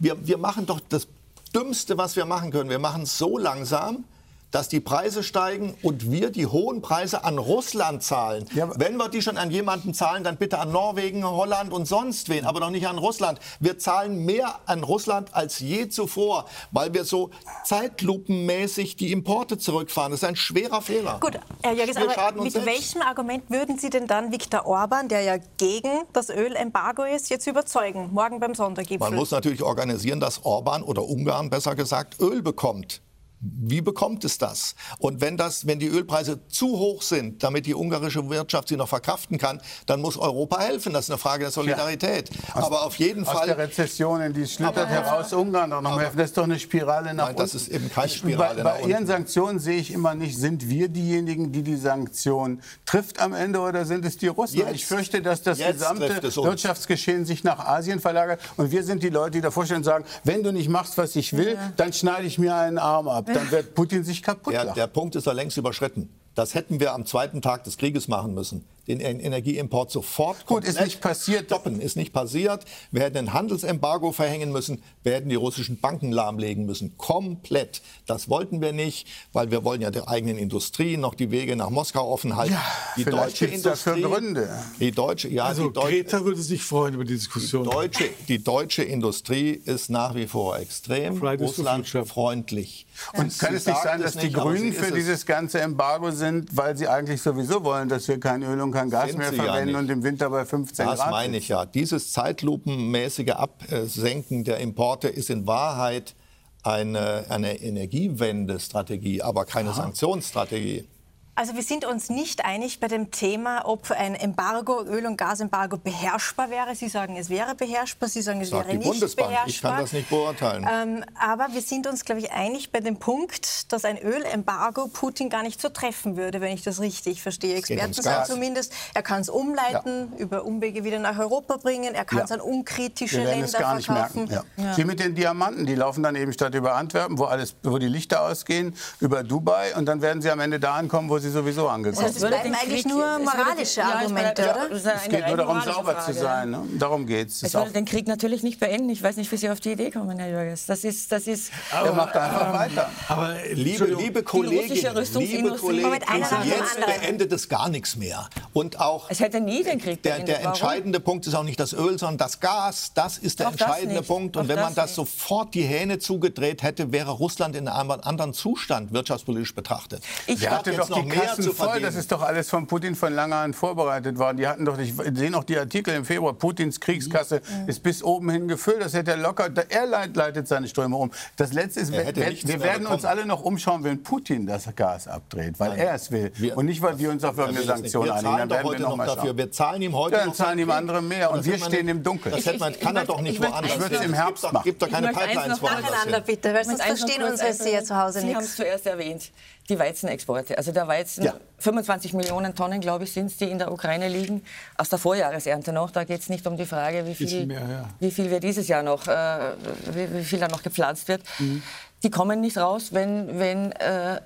[0.00, 1.06] wir, wir machen doch das
[1.54, 2.68] Dümmste, was wir machen können.
[2.68, 4.04] Wir machen es so langsam,
[4.52, 8.44] dass die Preise steigen und wir die hohen Preise an Russland zahlen.
[8.54, 12.28] Ja, Wenn wir die schon an jemanden zahlen, dann bitte an Norwegen, Holland und sonst
[12.28, 13.40] wen, aber doch nicht an Russland.
[13.58, 17.30] Wir zahlen mehr an Russland als je zuvor, weil wir so
[17.64, 20.12] zeitlupenmäßig die Importe zurückfahren.
[20.12, 21.18] Das ist ein schwerer Fehler.
[21.20, 22.66] Gut, Herr Jörges, aber mit selbst.
[22.66, 27.46] welchem Argument würden Sie denn dann Viktor Orban, der ja gegen das Ölembargo ist, jetzt
[27.46, 28.98] überzeugen, morgen beim Sondergipfel?
[28.98, 33.00] Man muss natürlich organisieren, dass Orban oder Ungarn besser gesagt Öl bekommt.
[33.44, 34.76] Wie bekommt es das?
[34.98, 38.88] Und wenn, das, wenn die Ölpreise zu hoch sind, damit die ungarische Wirtschaft sie noch
[38.88, 40.92] verkraften kann, dann muss Europa helfen.
[40.92, 42.30] Das ist eine Frage der Solidarität.
[42.30, 42.62] Ja.
[42.62, 43.40] aber auf jeden aus Fall.
[43.40, 46.16] Aus der Rezession, in die schlittert heraus Ungarn doch noch helfen.
[46.18, 49.08] Das ist doch eine Spirale nach Nein, das ist eben keine Spirale Bei, bei Ihren
[49.08, 53.84] Sanktionen sehe ich immer nicht, sind wir diejenigen, die die Sanktion trifft am Ende oder
[53.84, 54.58] sind es die Russen?
[54.58, 59.08] Jetzt, ich fürchte, dass das gesamte Wirtschaftsgeschehen sich nach Asien verlagert und wir sind die
[59.08, 61.72] Leute, die davor stehen und sagen, wenn du nicht machst, was ich will, ja.
[61.76, 65.14] dann schneide ich mir einen Arm ab dann wird Putin sich kaputt der, der Punkt
[65.14, 66.08] ist da längst überschritten.
[66.34, 70.80] Das hätten wir am zweiten Tag des Krieges machen müssen den Energieimport sofort Gut, ist
[70.80, 71.46] nicht passiert.
[71.46, 71.80] stoppen.
[71.80, 72.64] Ist nicht passiert.
[72.90, 74.82] Wir hätten ein Handelsembargo verhängen müssen.
[75.04, 76.96] Wir hätten die russischen Banken lahmlegen müssen.
[76.98, 77.82] Komplett.
[78.06, 81.70] Das wollten wir nicht, weil wir wollen ja der eigenen Industrie noch die Wege nach
[81.70, 82.54] Moskau offen halten.
[82.54, 82.62] Ja,
[82.96, 84.02] die deutsche Industrie.
[84.02, 84.48] Gründe.
[84.80, 87.64] Die deutsche, ja, also die deutsche, Greta würde sich freuen über die Diskussion.
[87.64, 92.86] Die deutsche, die deutsche Industrie ist nach wie vor extrem russlandfreundlich.
[93.14, 96.88] Und kann es nicht sein, dass die Grünen für dieses ganze Embargo sind, weil sie
[96.88, 100.02] eigentlich sowieso wollen, dass wir kein Öl und kein Gas mehr verwenden ja und im
[100.02, 101.06] Winter bei 15 das Grad.
[101.06, 101.64] Das meine ich ja.
[101.66, 106.14] Dieses zeitlupenmäßige Absenken der Importe ist in Wahrheit
[106.62, 109.72] eine, eine Energiewende-Strategie, aber keine.
[109.72, 110.86] Sanktionsstrategie.
[111.34, 115.78] Also wir sind uns nicht einig bei dem Thema, ob ein Embargo, Öl- und Gasembargo
[115.78, 116.74] beherrschbar wäre.
[116.74, 118.10] Sie sagen, es wäre beherrschbar.
[118.10, 119.30] Sie sagen, es Sagt wäre die nicht Bundesbank.
[119.30, 119.48] beherrschbar.
[119.48, 120.68] Ich kann das nicht beurteilen.
[120.70, 125.30] Ähm, aber wir sind uns, glaube ich, einig bei dem Punkt, dass ein Ölembargo Putin
[125.30, 127.56] gar nicht so treffen würde, wenn ich das richtig verstehe.
[127.56, 130.18] Experten sagen zumindest, er kann es umleiten, ja.
[130.18, 132.36] über Umwege wieder nach Europa bringen, er kann es ja.
[132.36, 134.28] an unkritische wir Länder es gar nicht verkaufen.
[134.28, 134.48] Merken.
[134.58, 134.74] Ja.
[134.74, 137.88] Sie mit den Diamanten, die laufen dann eben statt über Antwerpen, wo, alles, wo die
[137.88, 141.68] Lichter ausgehen, über Dubai und dann werden sie am Ende da ankommen, wo sie sowieso
[141.68, 144.70] angekommen das heißt, es bleiben eigentlich nur moralische Argumente, ja, oder?
[144.70, 146.50] es geht nur darum, sauber Frage, zu sein.
[146.50, 146.62] Ne?
[146.78, 147.42] Darum geht es.
[147.42, 148.90] Es würde den Krieg natürlich nicht beenden.
[148.90, 150.66] Ich weiß nicht, wie Sie auf die Idee kommen, Herr Jürgens.
[150.66, 151.52] Das ist, das ist.
[151.70, 152.90] Aber, er macht einfach ähm, weiter.
[153.08, 156.00] Aber liebe, liebe Kolleginnen, liebe Kollegen,
[156.44, 158.28] jetzt beendet es gar nichts mehr.
[158.52, 159.08] Und auch.
[159.08, 160.28] Es hätte nie den Krieg beendet.
[160.28, 162.92] Der, der entscheidende Punkt ist auch nicht das Öl, sondern das Gas.
[162.94, 164.36] Das ist der auch entscheidende Punkt.
[164.36, 168.34] Und wenn man das, das sofort die Hähne zugedreht hätte, wäre Russland in einem anderen
[168.34, 170.02] Zustand wirtschaftspolitisch betrachtet.
[170.26, 171.80] Ich hatte doch die Kassen voll.
[171.80, 174.36] Das ist doch alles von Putin von langer an vorbereitet worden.
[174.36, 177.68] Die hatten doch, ich sehe noch die Artikel im Februar, Putins Kriegskasse mhm.
[177.68, 178.80] ist bis oben hin gefüllt.
[178.80, 181.10] Das hätte er locker, er leitet seine Ströme um.
[181.36, 185.58] Das Letzte ist, wir, wir werden uns alle noch umschauen, wenn Putin das Gas abdreht,
[185.58, 185.78] weil Nein.
[185.78, 186.32] er es will.
[186.36, 188.24] Wir, und nicht, weil wir uns auf irgendeine Sanktion einigen.
[188.24, 189.36] Dann werden wir noch, noch dafür.
[189.36, 192.34] Wir zahlen ihm heute ja, dann zahlen ihm andere mehr und wir stehen im Dunkeln.
[192.34, 193.72] Das man, kann er doch nicht woanders.
[193.74, 194.64] Ich würde es im Herbst machen.
[194.64, 198.30] Gibt doch keine Pipelines woanders bitte, weil sonst verstehen unsere Seher zu Hause nichts.
[198.30, 199.30] Sie haben es zuerst erwähnt
[199.68, 200.58] die Weizenexporte.
[200.58, 201.34] Also der Weizen, ja.
[201.58, 204.42] 25 Millionen Tonnen, glaube ich, sind es, die in der Ukraine liegen,
[204.76, 205.90] aus der Vorjahresernte noch.
[205.90, 207.88] Da geht es nicht um die Frage, wie viel, mehr, ja.
[208.00, 209.52] wie viel wir dieses Jahr noch, äh,
[209.92, 211.22] wie, wie, viel da noch gepflanzt wird.
[211.38, 211.62] Mhm.
[212.02, 214.20] Die kommen nicht raus, wenn, wenn äh,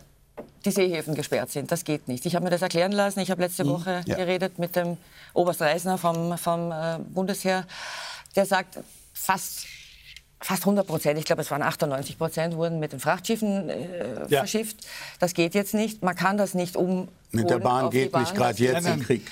[0.65, 1.71] die Seehäfen gesperrt sind.
[1.71, 2.25] Das geht nicht.
[2.25, 3.21] Ich habe mir das erklären lassen.
[3.21, 3.71] Ich habe letzte mhm.
[3.71, 4.17] Woche ja.
[4.17, 4.97] geredet mit dem
[5.35, 7.67] Oberst Reisner vom, vom äh, Bundesheer.
[8.35, 8.79] Der sagt,
[9.13, 9.67] fast
[10.41, 14.39] fast 100 Prozent, ich glaube es waren 98 Prozent, wurden mit den Frachtschiffen äh, ja.
[14.41, 14.87] verschifft.
[15.19, 16.03] Das geht jetzt nicht.
[16.03, 17.09] Man kann das nicht um.
[17.33, 18.23] Mit der Bahn geht Bahn.
[18.23, 19.31] nicht, gerade jetzt im Krieg.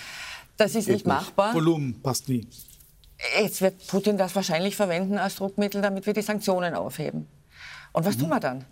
[0.56, 1.48] Das ist geht nicht machbar.
[1.48, 1.56] Nicht.
[1.56, 2.46] Volumen passt nie.
[3.40, 7.26] Jetzt wird Putin das wahrscheinlich verwenden als Druckmittel, damit wir die Sanktionen aufheben.
[7.92, 8.20] Und was mhm.
[8.20, 8.64] tun wir dann?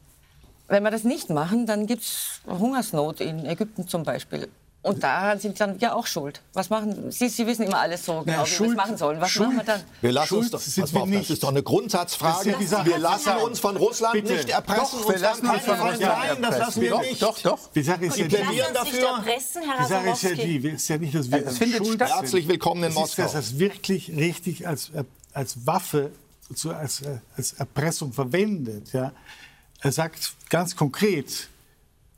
[0.69, 4.49] Wenn wir das nicht machen, dann gibt es Hungersnot in Ägypten zum Beispiel.
[4.83, 6.41] Und daran sind dann ja auch schuld.
[6.55, 7.29] Was machen Sie?
[7.29, 9.21] Sie wissen immer alles so genau, wie wir es machen sollen.
[9.21, 9.81] Was Schuld, machen wir dann?
[10.01, 12.57] Wir lassen Schuld uns doch, wir das ist doch eine Grundsatzfrage.
[12.59, 14.33] Wir lassen uns von Russland Bitte.
[14.33, 14.99] nicht erpressen.
[15.01, 17.23] Doch, wir lassen uns von Russland Nein, das lassen wir doch, nicht.
[17.23, 17.59] Doch, doch.
[17.73, 18.37] Die Sache ist ja die,
[18.75, 19.25] dafür.
[19.25, 22.49] die Sache ist ja die, es ist ja nicht, dass wir es findet Schuld Herzlich
[22.49, 23.25] willkommen in Moskau.
[23.25, 24.91] Ist das wirklich richtig als,
[25.33, 26.11] als Waffe,
[26.67, 27.03] als,
[27.37, 28.93] als Erpressung verwendet?
[28.93, 29.13] Ja?
[29.79, 31.49] Er sagt ganz konkret,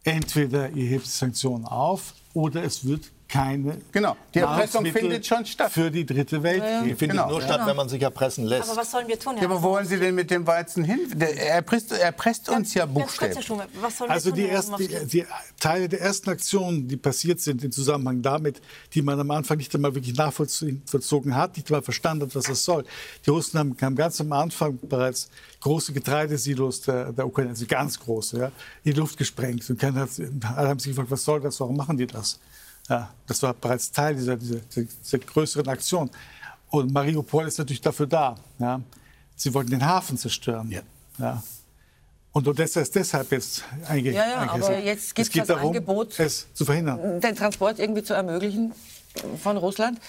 [0.03, 5.72] entweder ihr hebt Sanktionen auf oder es wird keine Genau, die Erpressung findet schon statt.
[5.72, 6.62] Für die dritte Welt.
[6.62, 6.82] Ja, ja.
[6.82, 7.30] Die findet genau.
[7.30, 7.66] nur statt, genau.
[7.66, 8.68] wenn man sich erpressen lässt.
[8.70, 9.37] Aber was sollen wir tun?
[9.37, 11.01] Ja, aber wo wollen Sie denn mit dem Weizen hin?
[11.18, 13.51] Er presst, er presst uns ja buchstäblich.
[14.09, 15.26] Also die, ersten, die, die,
[15.59, 18.62] Teile der ersten Aktionen, die passiert sind im Zusammenhang damit,
[18.93, 22.64] die man am Anfang nicht einmal wirklich nachvollzogen hat, nicht einmal verstanden hat, was das
[22.64, 22.85] soll.
[23.26, 25.28] Die Russen haben, haben ganz am Anfang bereits
[25.61, 28.47] große Getreidesilos der, der Ukraine, also ganz große, ja,
[28.85, 29.68] in die Luft gesprengt.
[29.68, 30.11] Und keiner hat,
[30.55, 32.39] alle haben sich gefragt, was soll das, warum machen die das?
[32.89, 36.11] Ja, das war bereits Teil dieser, dieser, dieser, größeren Aktion.
[36.70, 38.37] Und Mariupol ist natürlich dafür da.
[38.59, 38.80] Ja.
[39.37, 40.70] Sie wollten den Hafen zerstören.
[40.70, 40.82] Ja.
[41.18, 41.43] ja.
[42.32, 44.28] Und Odessa ist deshalb jetzt eingegangen.
[44.28, 47.20] Ja, ja, aber jetzt gibt es das darum, Angebot, es zu verhindern.
[47.20, 48.74] den Transport irgendwie zu ermöglichen
[49.43, 50.01] von Russland.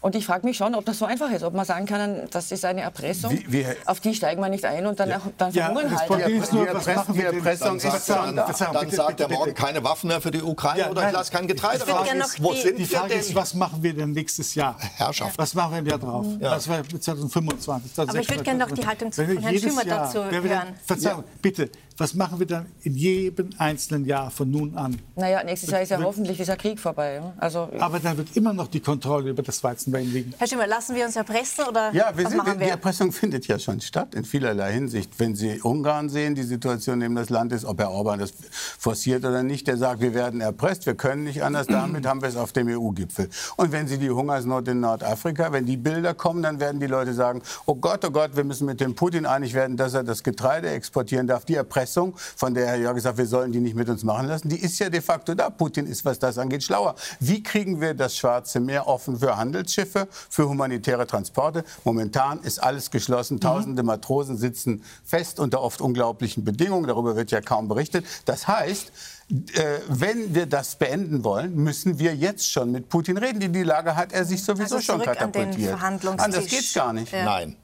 [0.00, 2.52] Und ich frage mich schon, ob das so einfach ist, ob man sagen kann, das
[2.52, 5.20] ist eine Erpressung, wie, wie, auf die steigen wir nicht ein und dann, ja.
[5.36, 6.28] dann verhungern ja, halt.
[6.28, 9.82] Ist nur, was machen wir Erpressung dann, ist dann, dann, dann sagt er morgen keine
[9.82, 12.36] Waffen mehr für die Ukraine ja, oder ich lasse kein Getreide raus.
[12.38, 14.76] Wo sind die Frage ist, was machen wir denn nächstes Jahr?
[14.96, 15.36] Herrschaft.
[15.38, 16.26] Was machen wir denn da drauf?
[16.40, 16.50] Ja.
[16.50, 17.98] Das war 2025.
[17.98, 20.74] Aber ich würde gerne noch die Haltung von Herrn Schimmer dazu hören.
[20.84, 21.70] Verzeihung, bitte.
[21.98, 24.96] Was machen wir dann in jedem einzelnen Jahr von nun an?
[25.16, 27.20] Naja, nächstes Jahr ist ja hoffentlich dieser Krieg vorbei.
[27.38, 30.32] Also, aber dann wird immer noch die Kontrolle über das Weizenwein liegen.
[30.38, 32.66] Herr Schimmer, lassen wir uns erpressen oder ja, wir was sind, machen wir?
[32.66, 35.10] Die Erpressung findet ja schon statt in vielerlei Hinsicht.
[35.18, 38.32] Wenn Sie Ungarn sehen, die Situation in das Land ist, ob Herr Orban das
[38.78, 42.28] forciert oder nicht, der sagt, wir werden erpresst, wir können nicht anders, damit haben wir
[42.28, 43.28] es auf dem EU-Gipfel.
[43.56, 47.12] Und wenn Sie die Hungersnot in Nordafrika, wenn die Bilder kommen, dann werden die Leute
[47.12, 50.22] sagen, oh Gott, oh Gott, wir müssen mit dem Putin einig werden, dass er das
[50.22, 51.44] Getreide exportieren darf.
[51.44, 51.87] Die Erpressung,
[52.36, 54.78] von der Herr Jörg sagt, wir sollen die nicht mit uns machen lassen, die ist
[54.78, 55.50] ja de facto da.
[55.50, 56.94] Putin ist, was das angeht, schlauer.
[57.20, 61.64] Wie kriegen wir das Schwarze Meer offen für Handelsschiffe, für humanitäre Transporte?
[61.84, 63.40] Momentan ist alles geschlossen.
[63.40, 66.86] Tausende Matrosen sitzen fest unter oft unglaublichen Bedingungen.
[66.86, 68.04] Darüber wird ja kaum berichtet.
[68.24, 68.92] Das heißt,
[69.30, 73.42] wenn wir das beenden wollen, müssen wir jetzt schon mit Putin reden.
[73.42, 75.76] In die Lage hat er sich sowieso also schon katapultiert.
[75.82, 77.12] Anders geht es gar nicht.
[77.12, 77.24] Ja.
[77.24, 77.56] Nein.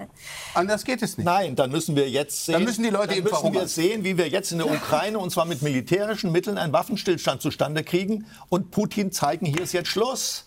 [0.53, 1.25] Anders geht es nicht.
[1.25, 4.19] Nein, dann müssen wir jetzt sehen, dann müssen die Leute dann müssen wir sehen, wie
[4.19, 8.71] wir jetzt in der Ukraine und zwar mit militärischen Mitteln einen Waffenstillstand zustande kriegen und
[8.71, 10.45] Putin zeigen, hier ist jetzt Schluss.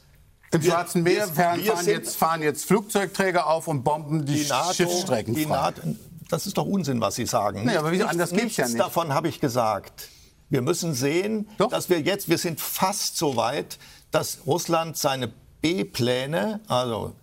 [0.51, 4.73] Im Schwarzen Meer fahren, fahren, jetzt, fahren, jetzt, Flugzeugträger auf und bomben die, die NATO,
[4.73, 5.81] Schiffsstrecken die NATO,
[6.29, 7.65] das ist doch Unsinn, was Sie sagen.
[7.65, 8.79] Nee, aber wie, nichts, anders geht's ja nicht.
[8.79, 10.09] davon habe ich gesagt.
[10.49, 11.69] Wir müssen sehen, Doch.
[11.69, 13.77] dass wir jetzt, wir sind fast so weit,
[14.11, 15.31] dass Russland seine
[15.61, 17.13] B-Pläne, also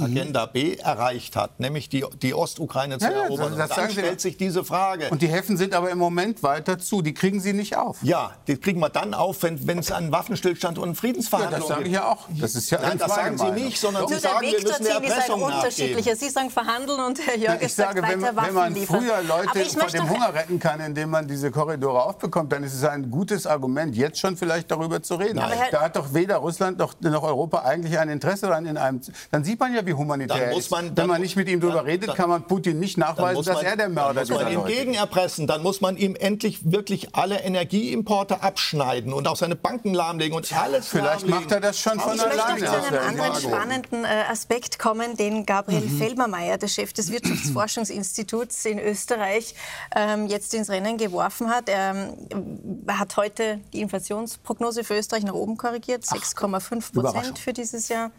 [0.00, 3.56] Agenda B erreicht hat, nämlich die, die Ostukraine zu ja, erobern.
[3.56, 5.08] Das, das dann stellt sich diese Frage.
[5.10, 7.02] Und die Häfen sind aber im Moment weiter zu.
[7.02, 7.98] Die kriegen sie nicht auf.
[8.02, 11.68] Ja, die kriegen wir dann auf, wenn, wenn es einen Waffenstillstand und einen Friedensverhandlungen gibt.
[11.68, 12.40] Ja, das sage ich ja auch.
[12.40, 14.10] Das ist ja Nein, das sagen Sie nicht, sondern Doch.
[14.10, 16.16] Sie sagen, wir müssen der Erpressung ist unterschiedlicher.
[16.16, 20.08] Sie sagen verhandeln und Herr Jörg ich sage, wenn, wenn man früher Leute vor dem
[20.10, 24.18] Hunger retten kann, indem man diese Korridore aufbekommt, dann ist es ein gutes Argument, jetzt
[24.18, 25.36] schon vielleicht darüber zu reden.
[25.36, 29.00] Da hat doch weder Russland noch, noch Europa eigentlich ein Interesse daran in einem.
[29.30, 32.14] Dann sieht man ja, wie humanitär ist man, Wenn man nicht mit ihm darüber redet,
[32.14, 34.30] kann man Putin nicht nachweisen, dass er der Mörder ist.
[34.30, 35.46] Dann muss man ihm gegenerpressen.
[35.46, 40.52] Dann muss man ihm endlich wirklich alle Energieimporte abschneiden und auch seine Banken lahmlegen und
[40.52, 42.56] alles Vielleicht macht er das schon von alleine.
[42.56, 45.98] Ich möchte noch zu einem anderen spannenden äh, Aspekt kommen, den Gabriel mhm.
[45.98, 49.54] Felbermeier, der Chef des Wirtschaftsforschungsinstituts in Österreich,
[49.94, 51.68] ähm, jetzt ins Rennen geworfen hat.
[51.68, 51.94] Er
[52.30, 58.10] ähm, hat heute die Inflationsprognose für Österreich nach oben korrigiert, 6,5 Prozent für dieses Jahr.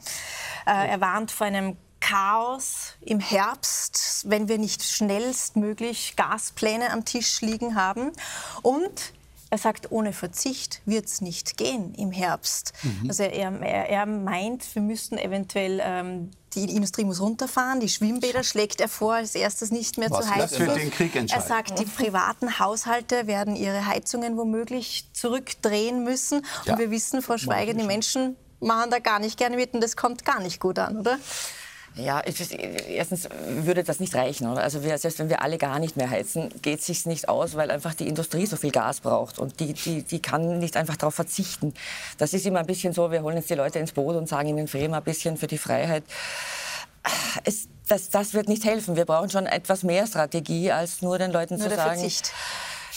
[0.65, 7.41] Äh, er warnt vor einem Chaos im Herbst, wenn wir nicht schnellstmöglich Gaspläne am Tisch
[7.41, 8.12] liegen haben.
[8.62, 9.14] Und
[9.49, 12.74] er sagt, ohne Verzicht wird es nicht gehen im Herbst.
[12.84, 13.10] Mhm.
[13.10, 18.43] Also er, er, er, meint, wir müssten eventuell ähm, die Industrie muss runterfahren, die Schwimmbäder
[18.43, 20.60] schlägt er vor, als erstes nicht mehr Was zu heizen.
[20.60, 21.43] Das wird den Krieg entscheiden.
[21.43, 26.45] Er sagt, die privaten Haushalte werden ihre Heizungen womöglich zurückdrehen müssen.
[26.66, 26.74] Ja.
[26.74, 29.95] Und wir wissen, Frau Schweiger, die Menschen machen da gar nicht gerne mit und das
[29.95, 31.18] kommt gar nicht gut an, oder?
[31.97, 34.47] Ja, erstens würde das nicht reichen.
[34.47, 34.62] Oder?
[34.62, 37.55] Also wir, selbst wenn wir alle gar nicht mehr heizen, geht es sich nicht aus,
[37.55, 40.95] weil einfach die Industrie so viel Gas braucht und die, die, die kann nicht einfach
[40.95, 41.74] darauf verzichten.
[42.20, 44.49] Das ist immer ein bisschen so, wir holen jetzt die Leute ins Boot und sagen
[44.49, 46.03] ihnen, frieren ein bisschen für die Freiheit.
[47.45, 48.95] Es, das, das wird nicht helfen.
[48.95, 52.32] Wir brauchen schon etwas mehr Strategie, als nur den Leuten nur zu sagen, Verzicht.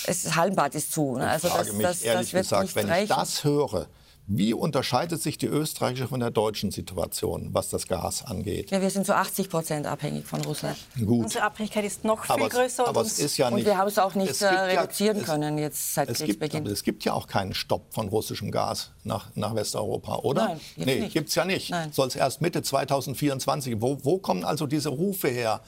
[0.06, 1.16] es Hallenbad ist zu.
[1.16, 1.26] Ne?
[1.26, 3.04] Also ich frage das, mich das, ehrlich das gesagt, wenn reichen.
[3.04, 3.86] ich das höre,
[4.32, 8.70] wie unterscheidet sich die österreichische von der deutschen Situation, was das Gas angeht?
[8.70, 10.76] Ja, wir sind zu 80 Prozent abhängig von Russland.
[10.96, 11.24] Gut.
[11.24, 12.86] Unsere Abhängigkeit ist noch viel aber größer.
[12.86, 15.58] Aber es ist ja nicht, und wir haben es auch nicht es reduzieren ja, können
[15.58, 16.62] jetzt seit es Kriegsbeginn.
[16.62, 20.46] Gibt, es gibt ja auch keinen Stopp von russischem Gas nach, nach Westeuropa, oder?
[20.46, 21.74] Nein, nee, gibt es ja nicht.
[21.90, 23.80] Soll es erst Mitte 2024.
[23.80, 25.60] Wo, wo kommen also diese Rufe her?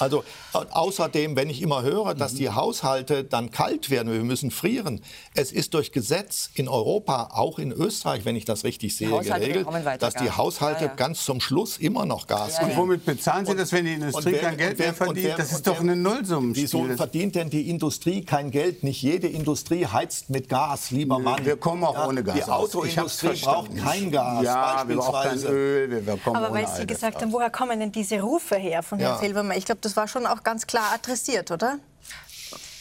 [0.00, 5.02] Also außerdem, wenn ich immer höre, dass die Haushalte dann kalt werden, wir müssen frieren.
[5.34, 9.66] Es ist durch Gesetz in Europa, auch in Österreich, wenn ich das richtig sehe, geregelt,
[10.00, 10.96] dass die Haushalte ja, ja.
[10.96, 14.32] ganz zum Schluss immer noch Gas ja, Und womit bezahlen Sie das, wenn die Industrie
[14.32, 15.26] wer, kein Geld wer, mehr verdient?
[15.26, 16.64] Wer, das ist doch eine Nullsummenspiel.
[16.64, 18.82] Wieso verdient denn die Industrie kein Geld?
[18.82, 21.44] Nicht jede Industrie heizt mit Gas, lieber Mann.
[21.44, 26.06] Wir kommen auch ohne Gas Die Autoindustrie braucht kein Gas, ja, wir brauchen kein Öl.
[26.06, 29.56] Wir Aber weil Sie gesagt haben, woher kommen denn diese Rufe her von Herrn Silbermann?
[29.58, 31.78] Ich glaube, das war schon auch ganz klar adressiert, oder?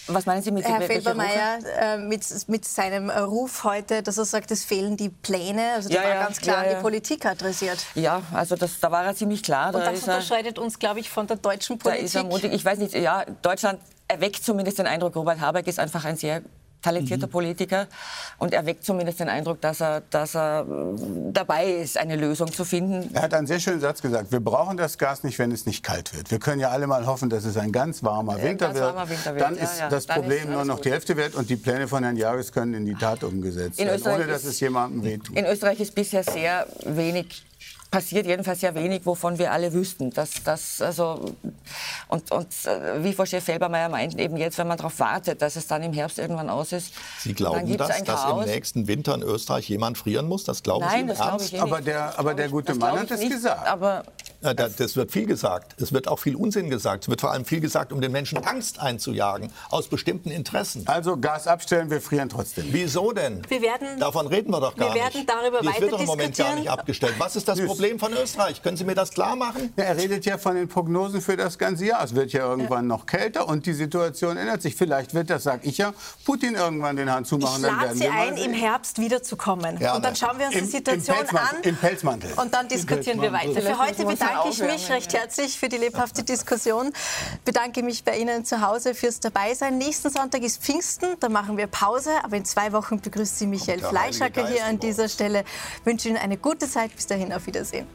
[0.06, 4.50] Was meinen Sie mit Herr Felbermeier äh, mit, mit seinem Ruf heute, dass er sagt,
[4.50, 5.74] es fehlen die Pläne.
[5.76, 7.86] Also der ja, war ja, ganz klar ja, an die Politik adressiert.
[7.94, 9.68] Ja, also das, da war er ziemlich klar.
[9.68, 12.02] Und da das unterscheidet er, uns, glaube ich, von der deutschen Politik.
[12.02, 12.54] Da ist er mutig.
[12.54, 16.42] Ich weiß nicht, ja, Deutschland erweckt zumindest den Eindruck, Robert Habeck ist einfach ein sehr
[16.82, 17.32] talentierter mhm.
[17.32, 17.88] Politiker
[18.38, 22.52] und er weckt zumindest den Eindruck, dass er, dass er äh, dabei ist, eine Lösung
[22.52, 23.10] zu finden.
[23.14, 25.84] Er hat einen sehr schönen Satz gesagt, wir brauchen das Gas nicht, wenn es nicht
[25.84, 26.32] kalt wird.
[26.32, 28.96] Wir können ja alle mal hoffen, dass es ein ganz warmer Winter, ganz wird.
[28.96, 29.42] Warmer Winter wird.
[29.42, 29.90] Dann ja, ist ja.
[29.90, 30.86] das Dann Problem ist nur noch gut.
[30.86, 34.02] die Hälfte wert und die Pläne von Herrn Jahres können in die Tat umgesetzt werden,
[34.06, 35.36] ohne dass es jemandem wehtut.
[35.36, 37.49] In Österreich ist bisher sehr wenig
[37.92, 40.12] passiert jedenfalls sehr wenig, wovon wir alle wüssten.
[40.12, 41.34] Dass, dass, also,
[42.08, 45.68] und, und äh, wie Frau Chef-Felbermeier meint, eben jetzt, wenn man darauf wartet, dass es
[45.68, 46.94] dann im Herbst irgendwann aus ist.
[47.20, 50.44] Sie glauben das, dass im nächsten Winter in Österreich jemand frieren muss?
[50.44, 51.46] Das glauben Nein, Sie im Ernst?
[51.48, 53.68] Ich eh aber der, aber der gute Mann hat es gesagt.
[53.68, 54.04] Aber
[54.42, 55.82] ja, das, das wird viel gesagt.
[55.82, 57.04] Es wird auch viel Unsinn gesagt.
[57.04, 60.84] Es wird vor allem viel gesagt, um den Menschen Angst einzujagen, aus bestimmten Interessen.
[60.88, 62.66] Also Gas abstellen, wir frieren trotzdem.
[62.72, 63.42] Wieso denn?
[63.50, 65.30] Wir werden, Davon reden wir doch gar wir werden nicht.
[65.30, 66.60] Darüber das weiter wird doch im Moment gar diskutieren.
[66.60, 67.16] nicht abgestellt.
[67.18, 68.62] Was ist das Problem von Österreich?
[68.64, 69.74] Können Sie mir das klar machen?
[69.78, 72.04] Ja, er redet ja von den Prognosen für das ganze Jahr.
[72.04, 74.76] Es wird ja irgendwann noch kälter und die Situation ändert sich.
[74.76, 75.94] Vielleicht wird, das sage ich ja,
[76.26, 77.58] Putin irgendwann den Hahn zumachen.
[77.64, 79.78] Ich dann lade Sie ein, im Herbst wiederzukommen.
[79.80, 79.98] Gerne.
[79.98, 81.64] Und dann schauen wir uns Im- die im Situation Pelzmantel, an.
[81.64, 82.32] im Pelzmantel.
[82.38, 83.62] Und dann diskutieren wir weiter.
[83.62, 86.92] Für heute uns bedanke ich mich recht herzlich für die lebhafte Diskussion.
[87.46, 89.78] Bedanke mich bei Ihnen zu Hause fürs Dabeisein.
[89.78, 92.12] Nächsten Sonntag ist Pfingsten, da machen wir Pause.
[92.24, 95.44] Aber in zwei Wochen begrüßt Sie Michael Fleischacker hier an dieser Stelle.
[95.84, 96.96] wünsche Ihnen eine gute Zeit.
[96.96, 97.88] Bis dahin, auf Wiedersehen.